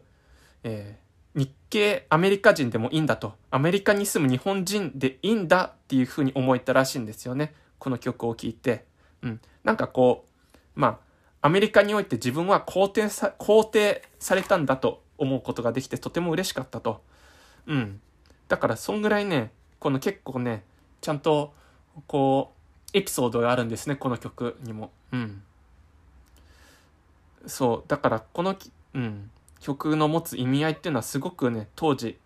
[0.64, 1.01] えー、
[1.34, 7.54] 日系アメリカ人でもいいんだと、アメリカに住む日本人でいいんだっていうふうに思えたらしいんですよね。
[7.78, 8.84] この曲を聴いて。
[9.22, 9.40] うん。
[9.64, 17.02] なんかこう、まあ、アメリカにおいて自分は肯定さ、肯定されたんだと思うことができてとても嬉しかったと。
[17.66, 18.00] うん。
[18.48, 20.62] だからそんぐらいね、この結構ね、
[21.00, 21.52] ちゃんと、
[22.06, 22.52] こ
[22.94, 24.90] う、エピソードがあるんですね、この曲にも。
[25.12, 25.42] うん。
[27.46, 28.56] そう、だからこの、
[28.94, 29.30] うん、
[29.62, 32.18] 曲の持つ意味合いっていうのはすごくね、当時、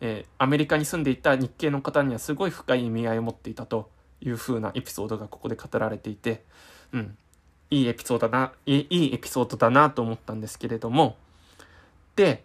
[0.00, 6.44] えー、アメリカに住んでいた日系の方にはすごい深い意味合いを持っていたという風なエピソードがここで語られていて、
[6.92, 7.16] うん、
[7.70, 11.16] いいエピソードだな、いいいエピソードだなと思ったんですけれども、
[12.16, 12.44] で、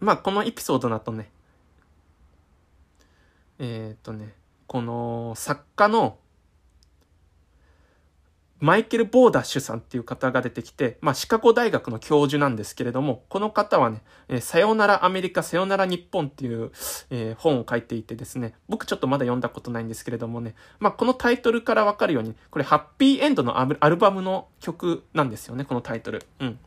[0.00, 1.30] まあ、このエピソードだとね、
[3.60, 4.34] えっ、ー、とね、
[4.66, 6.18] この作家の
[8.60, 16.70] マイケル・ボーダッシュさんっていう方が出てきて、まあ、シカゴ大学の教授なんですけれども、この方はね、えー、さよならアメリカ、さよなら日本っていう、
[17.08, 26.22] えー、本を書いていてですね、僕ちょっとまだ読んだことないんですけれどもね、まあ、このタイトルからわかるように、これハッピーエンドのアルバムの曲なんですよね、このタイトル。
[26.40, 26.58] うん。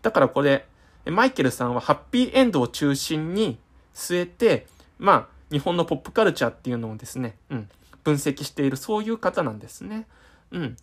[0.00, 0.66] だからこれ、
[1.06, 3.58] マイケルさんはハッピーエンドを中心に
[3.94, 4.66] 据えて、
[4.98, 7.68] まあ、日本のポップカルチャーっていうのをですね、うん、
[8.02, 10.06] 分析している、そういう方なんですね。
[10.50, 10.76] うん。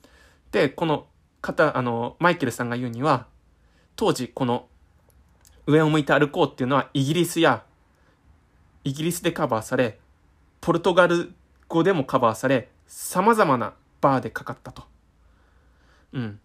[0.51, 1.07] で、この
[1.41, 3.27] 方、あの、マイケルさんが言うには、
[3.95, 4.67] 当時この
[5.65, 7.63] 上を向いて歩こうっていうのはイギリスや、
[8.83, 9.99] イギリスでカバーされ、
[10.59, 11.33] ポルトガル
[11.67, 14.83] 語でもカバーされ、様々なバーでかかったと。
[16.13, 16.39] うん。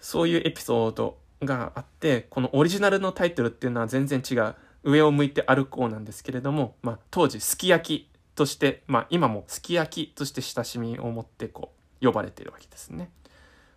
[0.00, 4.54] そういうエピソードがあって、このオリジナルのタイトルっていうのは全然違う。
[4.86, 13.10] 上を向いて歩こうなんですけれども、まあ、当時すき焼きとして、まあ、今もすき焼きとして親しみを持ってこう呼ばれているわけですね。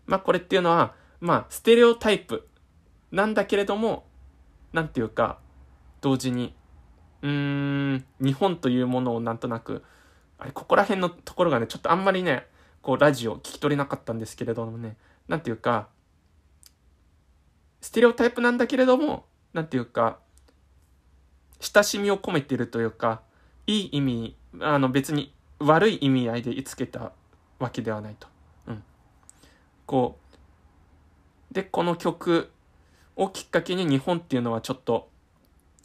[0.06, 2.48] まあ、これっていうのは、まあ、ステレオタイプ
[3.12, 4.06] なんだけれども、
[4.74, 5.40] なんていうか、
[6.02, 6.56] 同時に、
[7.22, 7.30] うー
[7.96, 9.84] ん、日本というものをなんとなく、
[10.38, 12.46] あれ、ここら辺のところがね、ちょっとあんまりね、
[12.82, 14.96] こう、ラジオ聞き取れなかったんですけれどもね、
[15.28, 15.90] なんていうか、
[17.82, 20.20] ステレオタイプなんだけれども、なんていうか、
[21.60, 23.22] 親しみを込めてるというか、
[23.68, 27.12] いい意味、あの別に悪い意味合いでつけた
[27.60, 28.28] わけではないと。
[28.68, 28.84] うん。
[29.86, 30.18] こ
[31.51, 32.51] う、で、この曲
[33.16, 35.10] をきっかけに日本っていうのはちょっと、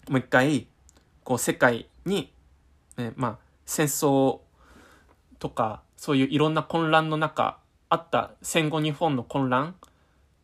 [0.09, 0.67] もう一回、
[1.25, 2.33] こう世界に、
[2.97, 4.41] ね、まあ、戦争
[5.39, 7.59] とか、そういういろんな混乱の中、
[7.89, 9.75] あった戦後日本の混乱っ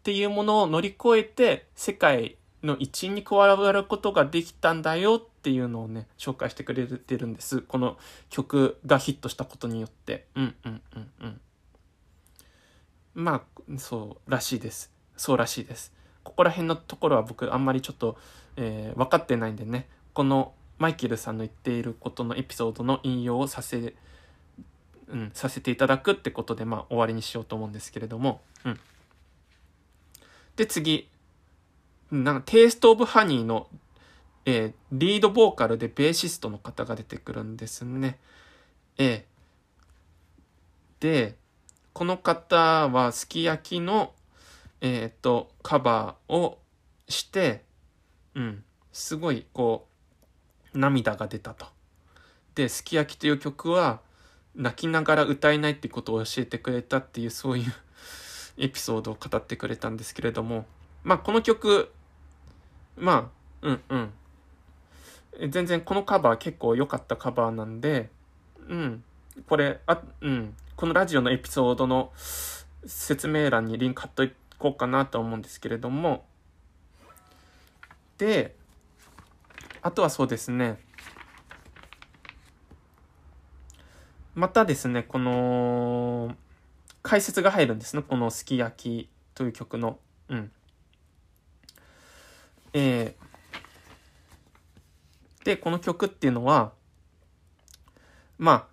[0.02, 7.62] ていうものを乗り越えて、世界の一員に加わることができたんだよっていうのをね、紹介してくれてるんです。
[7.62, 7.96] この
[8.28, 10.26] 曲がヒットしたことによって。
[10.34, 11.40] うんうんうんうん。
[13.14, 14.92] まあ、そうらしいです。
[15.16, 15.94] そうらしいです。
[16.24, 18.18] ここら辺のところは僕あんまりちょっと、
[18.56, 23.94] えー、分かってないんでね、このマイケルさんの言っていることのエピソードの引用をさせ、
[25.08, 28.80] うん、させていただくってことで、まあ終わりにしようと思うんですけれども、うん。
[30.56, 31.08] で、次、
[32.10, 33.68] なんかテイストオブハニーの、
[34.44, 38.18] えー、リードボーカルでベーシストの方が出てくるんですね。
[38.98, 41.36] えー、で、
[41.92, 44.12] この方はすき焼きの、
[44.80, 46.58] えっ、ー、と、カバーを
[47.08, 47.64] して、
[48.34, 49.86] うん、すごいこ
[50.74, 51.66] う、涙が出たと。
[52.54, 54.00] で、すき焼きという曲は、
[54.54, 57.72] 泣きながら歌えないってことを教えてくれたっていうそういう
[58.58, 60.66] エピソードを語ってくれたんですけれども、
[61.02, 61.92] まあこの曲、
[62.96, 63.30] ま
[63.62, 64.12] あ、うんうん。
[65.48, 68.10] 全然このカバー結構良かったカバーなんで、
[68.68, 69.04] うん。
[69.48, 70.54] これ、あ、うん。
[70.76, 72.12] このラジオのエピソードの
[72.86, 74.26] 説明欄にリンク貼っと
[74.58, 76.24] こうかなと思うんですけれども。
[78.18, 78.54] で、
[79.82, 80.78] あとはそうですね。
[84.34, 86.36] またですね、この、
[87.02, 88.02] 解説が入るんですね。
[88.02, 89.98] このすき焼きという曲の。
[90.28, 90.52] うん。
[92.72, 93.29] えー、
[95.44, 96.72] で、この曲っていうのは、
[98.38, 98.66] まあ、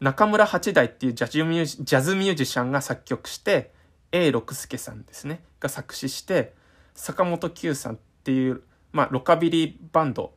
[0.00, 3.72] 中村八大っていうジャズミュージジャズミュージシャンが作曲して、
[4.12, 6.54] A 六輔さんですね、が作詞して、
[6.94, 8.62] 坂本九さんっていう、
[8.92, 10.32] まあ、ロカビリーバンド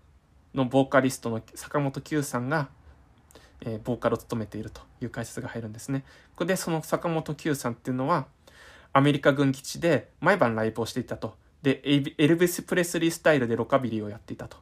[0.54, 2.70] のボーカリストの坂本九さんが、
[3.62, 6.04] えー、ボーカルを務めているという解説が入るんですね。
[6.36, 8.28] これで、その坂本九さんっていうのは、
[8.94, 11.36] アメリカ軍基地で毎晩ライブをしていたと。
[11.62, 14.58] で、エルヴィス・プレスリースタイルでロカビリーをやっていたと。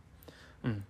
[0.63, 0.83] うん。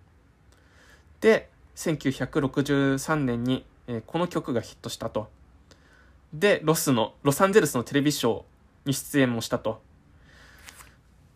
[1.20, 5.28] で、1963年に、えー、この曲がヒットしたと。
[6.32, 8.42] で、ロスの、ロサンゼルスのテレビショー
[8.86, 9.80] に出演もしたと。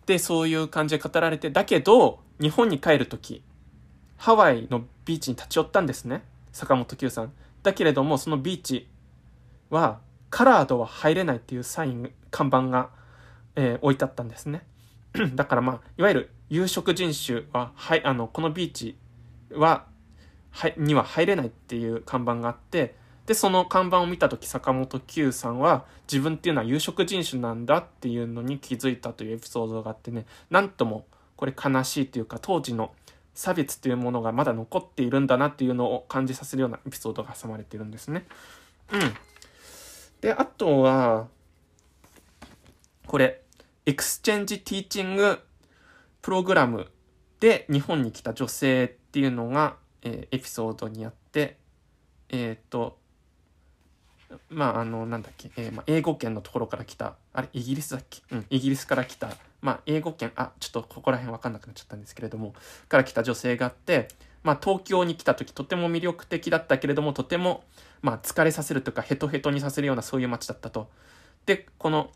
[0.07, 3.43] で、そういう感じで語られて、だけど、日本に帰るとき、
[4.17, 6.23] ハワイのビーチに立ち寄ったんですね。
[6.53, 7.33] 坂本九さん。
[7.63, 8.89] だけれども、そのビーチ
[9.71, 12.91] は、カラードは入れないっていうサイン、看板が
[13.57, 14.63] えー、置いてあったんですね。
[15.35, 18.99] だからまあ、いわゆる有色人種は、はい、あの、このビーチ
[19.55, 19.87] は、
[20.51, 22.95] はい、には入れないっていう看板があって、
[23.25, 32.93] で、その看板を見た時、坂本九さんは、自分っていうのは有色人種なんだっていうのに気づいたというエピソードがあってね、なんとも、これ悲しいというか、当時の
[33.33, 38.27] 差別というものがまだ残っているんだなっていうのを感じさせるようなエピソードが挟まれているんですね。
[38.93, 39.01] うん。
[40.21, 41.29] で、あとは、
[43.07, 43.41] これ、
[43.87, 45.41] exchange teaching
[46.23, 46.89] program
[47.41, 51.59] で日本に来た女性っていうのが、えー、エピソードにあって、
[52.29, 52.97] えっ、と、
[54.49, 58.23] まあ、あの、なんだっけ、えー、まあ、英語圏のところから来た、あれ、イギリスだっけ？
[58.31, 62.55] うん、イギリスから来た、まあ、英語圏、あ、ちょっとここら辺わかんなくなっちゃったんですけれども、
[62.89, 64.09] から来た女性があって、
[64.45, 67.65] まあ、東京に来た時とても魅力的だったけれども、とても、
[68.01, 70.89] まあ、疲れさせるとか、ヘトヘトにさせるようなそういう街だったと。
[71.45, 72.11] で、この、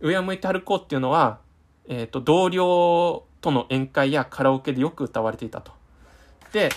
[0.00, 1.40] 上を向いて歩こうっていうのは、
[1.88, 5.72] えっ、ー、と、同僚との宴会やカラオケでよく歌われていたと。
[6.52, 6.70] で、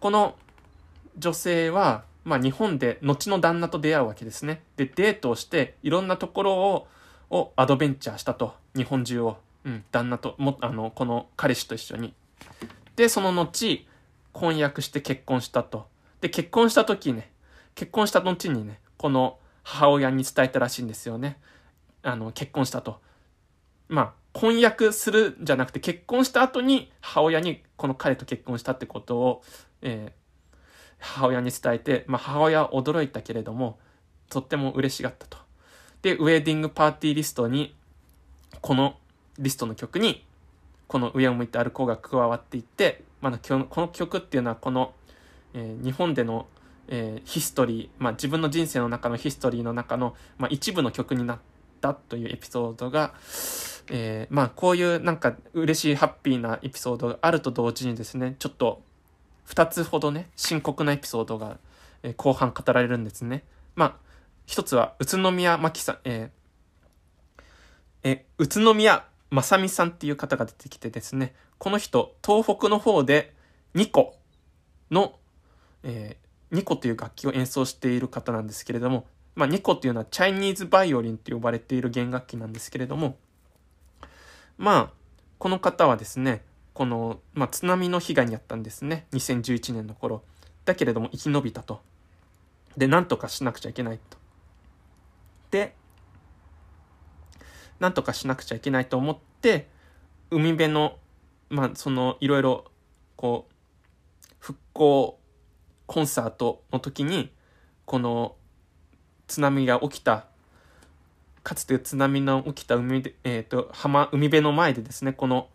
[0.00, 0.34] この
[1.16, 4.62] 女性は、まあ日本で後の旦那と出会うわけですね。
[4.76, 6.88] で、デートをして、いろんなところを、
[7.30, 8.54] をアドベンチャーしたと。
[8.76, 9.38] 日本中を。
[9.64, 12.12] うん、旦那と、も、あの、この彼氏と一緒に。
[12.96, 13.86] で、その後、
[14.32, 15.86] 婚約して結婚したと。
[16.20, 17.30] で、結婚した時ね、
[17.74, 21.38] 結婚した後にね、この母親に伝えたらしいんですよね。
[22.02, 23.00] あの、結婚したと。
[23.88, 29.42] まあ、婚約するじゃなくて結婚した後に母親にこの彼と結婚したってことを、
[29.82, 30.24] えー、
[30.98, 33.78] 母親に伝えて、まあ、母親は驚いたけれども、
[34.30, 35.38] とっても嬉しがったと。
[36.02, 37.74] で、ウェディングパーティーリストに、
[38.60, 38.96] この
[39.38, 40.24] リストの曲に、
[40.86, 44.92] この上を向いて歩こうが加わっていって、まあ、この曲っていうのはこの、
[45.54, 46.46] えー、日本での、
[46.88, 51.38] えー、ヒストリー、まあ、自分の人生の中のヒストリーの中の、まあ、一部の曲になっ
[51.80, 53.14] たというエピソードが、
[53.90, 58.82] えー、まあこういうなんか嬉しいハッピーなエピソードがあると同時にですね、ちょっと
[59.48, 61.58] 2つほどね、深刻なエピソードが、
[62.02, 63.44] えー後半語られるんですね。
[63.74, 63.96] まあ、
[64.46, 66.44] 一つは宇都宮真紀さん、えー
[68.04, 73.34] え宇都宮正美さんっていう方が出てきてですね、この人、東北の方で
[73.74, 74.16] ニコ
[74.90, 75.18] の、
[75.82, 83.16] えー、ニコという楽器を演奏している方なんですけれども、まあ、ニコっていうのはチャイニーズバイオリンって呼ばれている弦楽器なんですけれども、
[84.56, 84.90] まあ、
[85.38, 86.42] この方はですね、
[86.72, 89.06] この、まあ、津波の被害に遭ったんですね。
[89.12, 90.22] 2011年の頃。
[90.64, 91.80] だけれども生き延びたと。
[92.76, 94.16] で、なんとかしなくちゃいけないと。
[95.50, 95.74] で、
[97.78, 99.68] なんとかしなくちゃいけないと思って、
[100.30, 100.98] 海辺の、
[101.50, 102.64] まあ、その、いろいろ、
[103.16, 103.54] こう、
[104.38, 105.18] 復興
[105.86, 107.32] コンサートの時に、
[107.84, 108.36] この、
[109.26, 110.26] 津波が起きた、
[111.44, 115.48] かつて津波の起きた海で、えっ、と、浜、海辺の前でですね、この、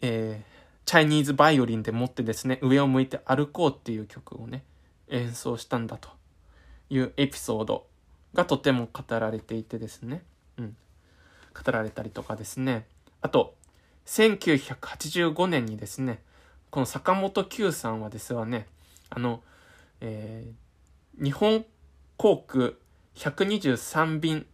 [0.00, 0.52] えー
[0.84, 4.64] チャイニーズバイオリンで持ってですね、上を向いて歩こうっていう曲をね、
[5.08, 6.08] 演奏したんだと
[6.90, 7.86] いうエピソード
[8.34, 10.24] がとても語られていてですね、
[10.58, 10.76] うん。
[11.54, 12.84] 語られたりとかですね。
[13.20, 13.54] あと、
[14.06, 16.20] 1985年にですね、
[16.70, 18.66] この坂本九さんはですわね、
[19.08, 19.40] あの、
[20.00, 20.62] えー
[21.20, 21.66] 日本
[22.16, 22.70] 航空
[23.16, 24.46] 123便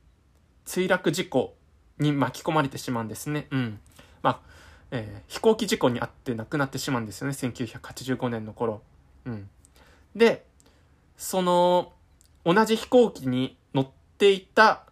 [0.69, 1.55] 墜落事故
[1.99, 3.49] に巻き込まれてしまうんですね。
[3.51, 3.81] うん。
[4.23, 4.41] まあ、
[4.91, 7.33] えー飛行機事故に遭って亡くなってしまうんですよね。
[7.35, 8.83] 1985年の頃。
[9.25, 9.49] うん。
[10.15, 10.45] で、
[11.17, 11.93] その、
[12.45, 13.89] 同じ飛行機に乗っ
[14.19, 14.85] ていた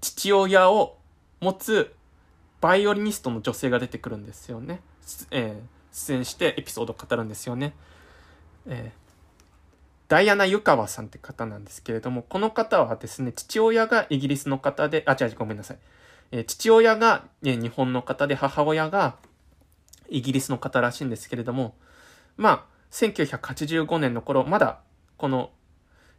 [0.00, 0.98] 父親を
[1.40, 1.92] 持つ
[2.60, 4.80] バイオリニストの女性が出てくるんですよね。
[5.02, 7.74] すえー出演してエピソードを語るんですよね。
[8.66, 9.01] えー
[10.12, 15.78] ダイアナ・ユカワさんって方なんですけれども、この方はですね、父親がイギリスの方で、あ、違う、ごめんなさい。
[16.32, 19.16] えー父親が、ね、日本の方で、母親が
[20.10, 21.74] イギリスの方らしいんですけれども、
[22.36, 24.80] まあ、1985年の頃、まだ、
[25.16, 25.48] この、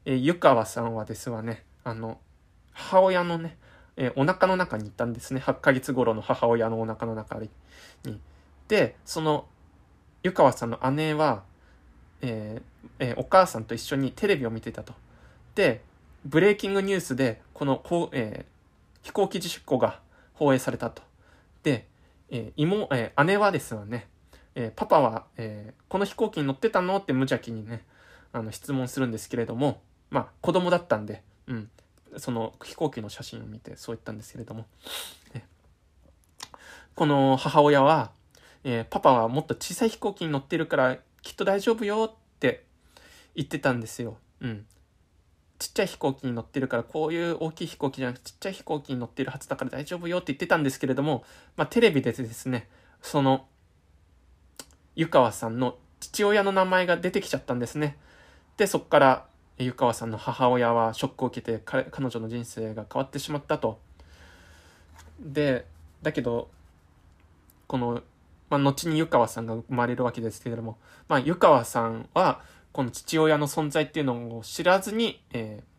[0.06, 2.18] えー湯川さんはですわね、あの、
[2.72, 3.60] 母親のね、
[3.96, 5.40] えーお腹の中にいたんですね。
[5.40, 8.20] 8ヶ月頃の母親のお腹の中に。
[8.68, 9.46] で、その、
[10.24, 11.44] 湯川さんの姉は、
[12.22, 14.94] えーえーお母さんと一緒にテレビを見てたと。
[15.56, 15.82] で、
[16.26, 18.54] ブレイキングニュースで、この、こうえー
[19.04, 20.00] 飛行機事故が
[20.34, 21.02] 放映されたと。
[21.64, 21.88] で、
[22.30, 24.08] えー妹、えー姉はですわね、
[24.56, 27.84] えーパパは、えーこの飛行機に乗ってたのって無邪気にね、
[28.32, 31.70] あの、質問するんですけれども、まあ、子供だったんで、うん、
[32.18, 34.66] その飛行機の写真を見てそう言ったんですけれども、
[35.34, 35.44] え
[36.96, 38.12] この母親は、
[38.64, 42.16] えーパパはもっと小さい飛行機に乗ってるからきっと大丈夫よ
[43.36, 44.18] 言ってたんですよ。
[44.42, 44.66] うん。
[45.60, 51.24] ちっちゃい飛行機に乗ってるから、こういう大きい飛行機じゃなくてちっちゃい飛行機に乗ってるはずだから大丈夫よって言ってたんですけれども、
[51.56, 52.68] まあテレビでですね、
[53.02, 53.48] その、
[54.96, 57.98] 湯川さんの父親の名前が出てきちゃったんですね。
[58.58, 59.26] で、そこから
[59.58, 63.80] 湯川さんの母親はショックを受けて彼彼女の人生が変わってしまったと。
[65.20, 65.66] で、
[66.02, 66.50] だけど、
[67.68, 68.02] この、
[68.50, 70.78] まあ、後に湯川さんが生まれるわけですけれども、
[71.08, 72.42] まあ、湯川さんは、
[72.74, 75.74] この父親の存在っていうのを知らずに、えー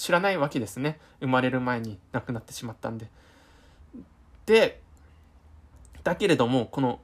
[0.00, 0.98] 知らないわけですね。
[1.20, 3.10] 生まれる前に亡くなってしまったんで。
[4.46, 4.80] で、
[6.02, 7.00] だけれども、この、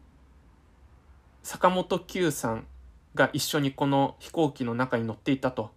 [1.42, 2.66] 坂本九さん
[3.14, 5.72] が一緒にこの飛行機の中に乗っていたと。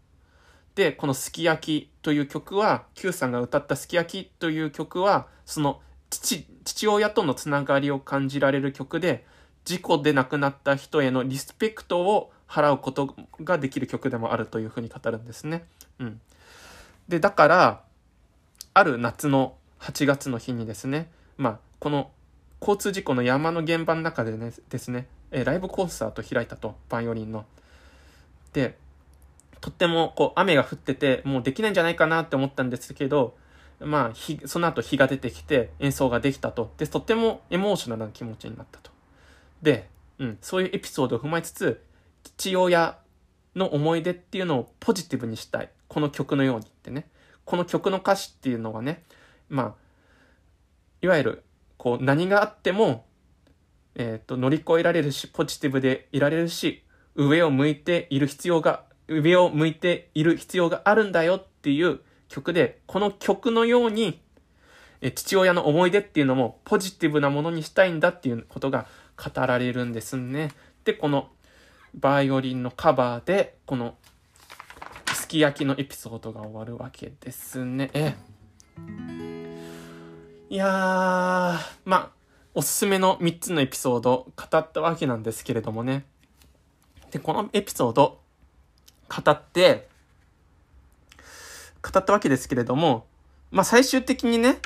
[0.76, 9.26] で、このすき焼きという曲は、九さんが歌ったすき焼きという曲は、その父、父親とのつながりを感じられる曲で、
[9.66, 15.66] 事故で亡くなった人へのリスペクトを払うことができる曲でもあるというふうに語るんですね。
[16.00, 16.22] うん。
[17.08, 17.84] で、だから、
[18.74, 22.12] ある夏の8月の日にですね、まあ、この
[22.60, 27.46] 交通事故の山の現場の中でね、ですね、えライブコンサート開いたと、バイオリンの。
[28.52, 28.78] で、
[29.62, 33.38] とってもこう雨が降ってて、もうできないんじゃないかなって思ったんですけど、
[33.80, 36.74] まあ、日その後日が出てきて演奏ができたと。
[36.78, 38.92] で、とってもエモーショナルな気持ちになったと。
[39.62, 39.88] で、
[40.18, 41.82] うん、そういうエピソードを踏まえつつ、
[42.24, 42.98] 父親
[43.56, 45.70] の思い出っていうのをポジティブにしたい。
[45.88, 47.10] この曲のようにってね。
[47.46, 49.04] この曲の歌詞っていうのがね、
[49.50, 49.76] まあ、
[51.02, 51.44] いわゆる、
[51.78, 53.06] こう、何があっても、
[53.96, 56.84] えっ、と、乗り越えられるし、ポジティブでいられるし、
[57.16, 64.22] 上を向いている必要が、上を向いている必要があるんだよっていう曲で、この曲のように、
[65.02, 70.52] え父親の思い出っていうのもポジティブなものにしたいんだっていうことが語られるんですね。
[70.84, 71.30] で、この
[71.96, 73.96] バイオリンのカバーで、この
[75.14, 78.18] すき焼きのエピソードが終わるわけですね。
[80.50, 80.70] いやー、
[81.86, 82.12] まあ、
[82.56, 86.06] おすすめの3つのエピソード語ったわけなんですけれどもね。
[87.12, 88.20] で、このエピソード、
[89.08, 89.88] 語って、
[91.82, 93.06] 語ったわけですけれども、
[93.52, 94.58] まあ最終的にね、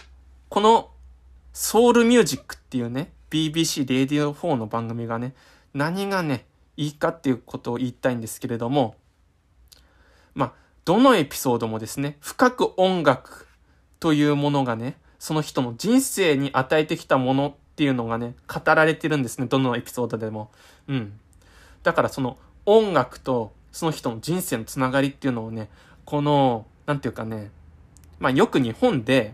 [0.50, 0.92] この
[1.52, 5.34] ソウルミュージックっていうね、BBC レディオ4の番組がね、
[5.74, 6.46] 何がね、
[6.78, 8.96] いいかっていうことを言いたいんですけれども、
[10.34, 10.54] まあ、
[10.86, 13.48] どのエピソードもですね、深く音楽
[14.00, 20.52] というものがね、その人の人生に与えてきたものっていうのがね、語られてるんですね、どのエピソードでも。
[20.88, 21.20] うん。
[21.84, 25.70] だからその音楽とその人の人生のつながりっていうのをね、
[26.06, 27.50] この、なんていうかね、
[28.20, 29.34] まあよく日本で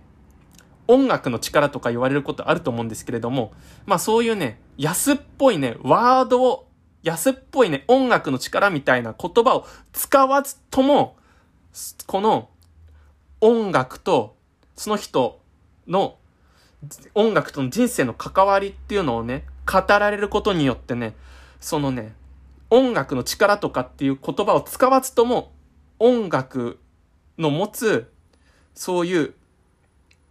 [0.87, 3.51] 音楽の力とか言われることあると思うんですけれども、
[3.85, 6.68] まあそういうね、安っぽいね、ワードを、
[7.03, 11.17] 安っぽいね、音楽の力みたいな言葉を使わずとも、
[12.07, 12.49] この
[13.41, 14.35] 音楽と
[14.75, 15.41] その人
[15.87, 16.17] の
[17.13, 21.15] 音楽との人生の関わりっていうのをね、語られることによってね、
[21.59, 22.15] そのね、
[22.69, 25.51] 音楽の力とかっていう言葉を使わずとも、
[25.99, 26.79] 音楽
[27.37, 28.11] の持つ、
[28.73, 29.33] そういう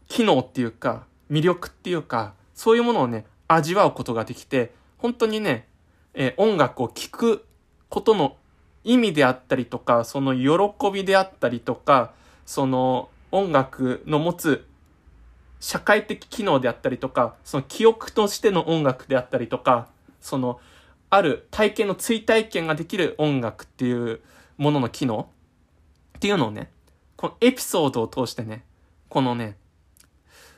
[0.06, 5.68] 機能っていうか、魅力っていうか、そういうものをね、味わうことができて、本当にね、
[6.14, 7.44] えー、音楽を聴く
[7.88, 8.36] ことの
[8.84, 12.12] 意味であったりとか、その喜びであったりとか、
[12.46, 14.66] その音楽の持つ
[15.61, 19.88] 社会的機能であったりとか、その記憶としての音楽であったりとか、
[20.20, 20.61] その、
[21.11, 24.20] ある体験の追体験ができる音楽っていう
[24.56, 25.30] ものの機能
[26.16, 26.70] っていうのをね、
[27.16, 28.64] このエピソードを通してね、
[29.09, 29.56] このね、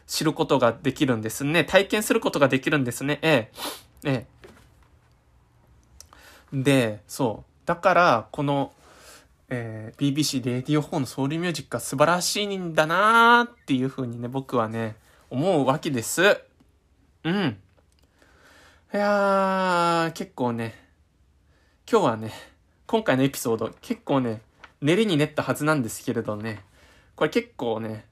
[0.06, 1.64] 知ることができるんですね。
[1.64, 3.20] 体験することができるんですね。
[3.22, 3.50] え
[4.04, 4.10] え。
[4.10, 4.39] ええ。
[6.52, 7.66] で、そう。
[7.66, 8.72] だから、この、
[9.48, 14.96] えー、BBC レディオ4のソウルミュージックは素晴らしいんだなーっていう風にね、僕はね、
[15.28, 16.40] 思うわけです。
[17.24, 17.56] うん。
[18.92, 20.74] いやー、結構ね、
[21.90, 22.32] 今日はね、
[22.86, 24.40] 今回のエピソード、結構ね、
[24.80, 26.64] 練りに練ったはずなんですけれどね、
[27.14, 28.06] これ結構ね、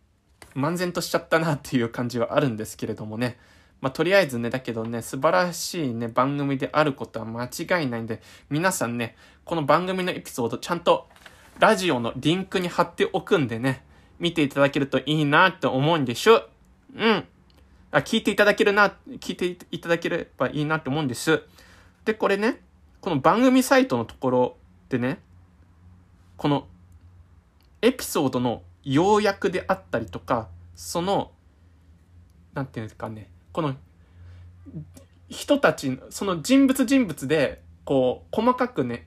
[0.55, 3.39] 漫然としちゃったなっていう感じはあるんですけれどもね、
[3.81, 8.21] まあ、とりあえずね、だけどね、素晴らしいね、番組であることは間違いないんで、
[8.51, 11.09] 皆さんね、この番組のエピソードちゃんと
[11.61, 13.85] ラジオのリンクに貼っておくんでね、
[14.19, 16.49] 見ていただけるといいなって思うんでしょ。
[16.97, 17.25] うん。
[17.91, 21.43] あ、聞いていただけるな、聞いていただければいいなって思うんです。
[22.05, 22.61] で、これね、
[23.01, 24.57] この番組サイトのところ
[24.89, 25.21] でね、
[26.37, 26.67] この
[27.81, 31.31] エピソードの要約であったりとか、その、
[32.55, 33.75] なんていうんですかね、この
[35.29, 39.05] 人たち、その人物人物で、こう、細かくね、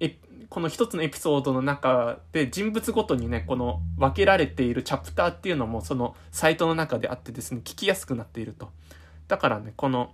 [0.50, 8.72] この一つのエピソードの中で人物ごとにね、この分けられているチャプターっていうのもそのサイトの中であってですね、聞きやすくなっていると。
[9.30, 10.12] だからね、この、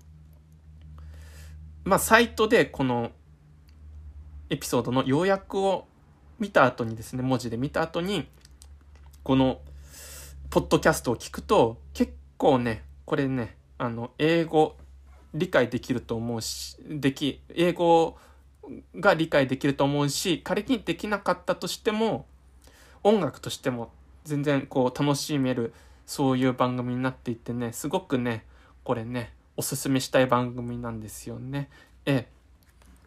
[1.84, 3.14] まあ、サイトでこの
[4.52, 5.88] エピソードの要約を
[6.38, 8.28] 見た後にですね、文字で見た後に、
[9.24, 9.62] この、
[10.52, 14.76] ポッドキャストを聞くと、結構ね、これね、あの、英語
[15.34, 18.18] 理解できると思うし、でき、英語
[19.00, 22.26] が理解できると思うし仮にできなかったとしても
[23.04, 23.92] 音楽としても
[24.26, 25.74] 全然こう楽しめる
[26.06, 28.44] そういう番組になっていてねすごくね
[28.84, 31.68] これねおすすめしたい番組なんですよね。
[32.06, 32.28] え。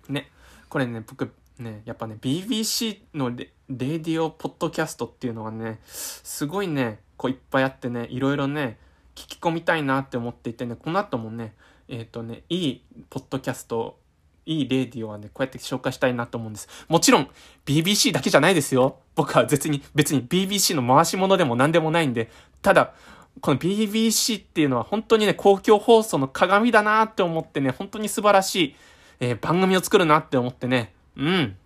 [0.09, 0.29] ね。
[0.69, 8.79] これね、僕ね、やっぱね、BBC のレディオポッドキャストっていうのはね、すごいね、こういっぱいあってね、いろいろね、
[9.21, 11.55] 聞き込みたいなって思っていてね、この後もね、
[11.89, 13.99] えっ、ー、とね、いいポッドキャスト
[14.47, 16.69] いいレディオはね、こうやって紹介したいなと思うんです。
[16.89, 17.29] もちろん、
[17.67, 18.99] BBC だけじゃないですよ。
[19.15, 22.31] 僕は別に、別に BBC の回し物でも何でもないんで、
[22.63, 22.95] ただ、
[23.41, 28.77] この BBC っていうのは本当にね、公共放送の鏡だなって思ってね、本当に素晴らしい、
[29.21, 31.57] えー、番組を作るなって思ってね、うん。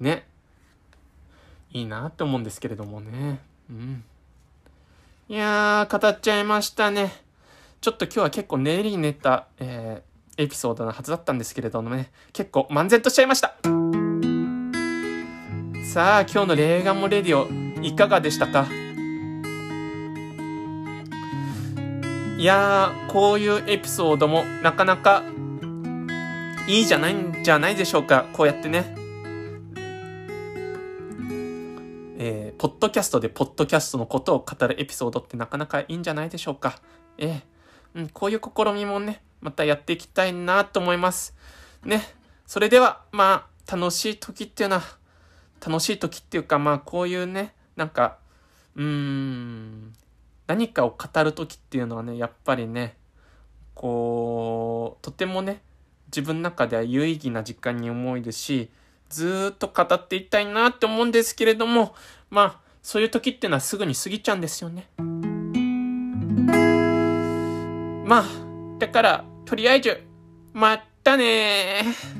[0.00, 0.26] ね。
[1.72, 3.40] いいなって思うんですけれどもね。
[3.70, 4.04] うん。
[5.30, 7.12] いやー、語っちゃいましたね。
[7.80, 13.54] ちょっと今日は結構練りに練った、えー、エピソードのはずだったんですけれどもね、結構漫然としちゃいました。
[15.94, 17.46] さあ、今日のレーガンモレディオ、
[17.80, 18.66] いかがでしたか？
[22.36, 25.22] いやー、こういうエピソードもなかなか
[26.66, 28.26] いいじゃないんじゃないでしょうか。
[28.32, 28.96] こうやってね。
[32.60, 36.78] ポッドキャストでポッドキャストのことを語るエピソードってなかなかいいんじゃないでしょうか。
[37.16, 37.42] えー、
[37.94, 41.34] うん、こういう試みもね、またやっていきたいなと思います。
[41.86, 42.02] ね。
[42.46, 44.82] それでは、まあ、楽しい時っていうのは、
[45.66, 48.18] 楽しい時っていうか、まあ、こういうね、なんか、
[48.76, 49.94] うーん、
[50.46, 52.98] 何かを語る時っていうのはね、やっぱりね、
[53.74, 55.62] こう、とてもね、
[56.08, 58.70] 自分の中では有意義な時間に思いですし、
[59.10, 61.94] ずっと語っていきたいなって思うんですけれども、
[62.30, 64.88] まあ、そういう時ってのはすぐに過ぎちゃうんですよね。
[68.06, 68.24] まあ、
[68.78, 70.02] だから、とりあえず、
[70.52, 72.19] またねー。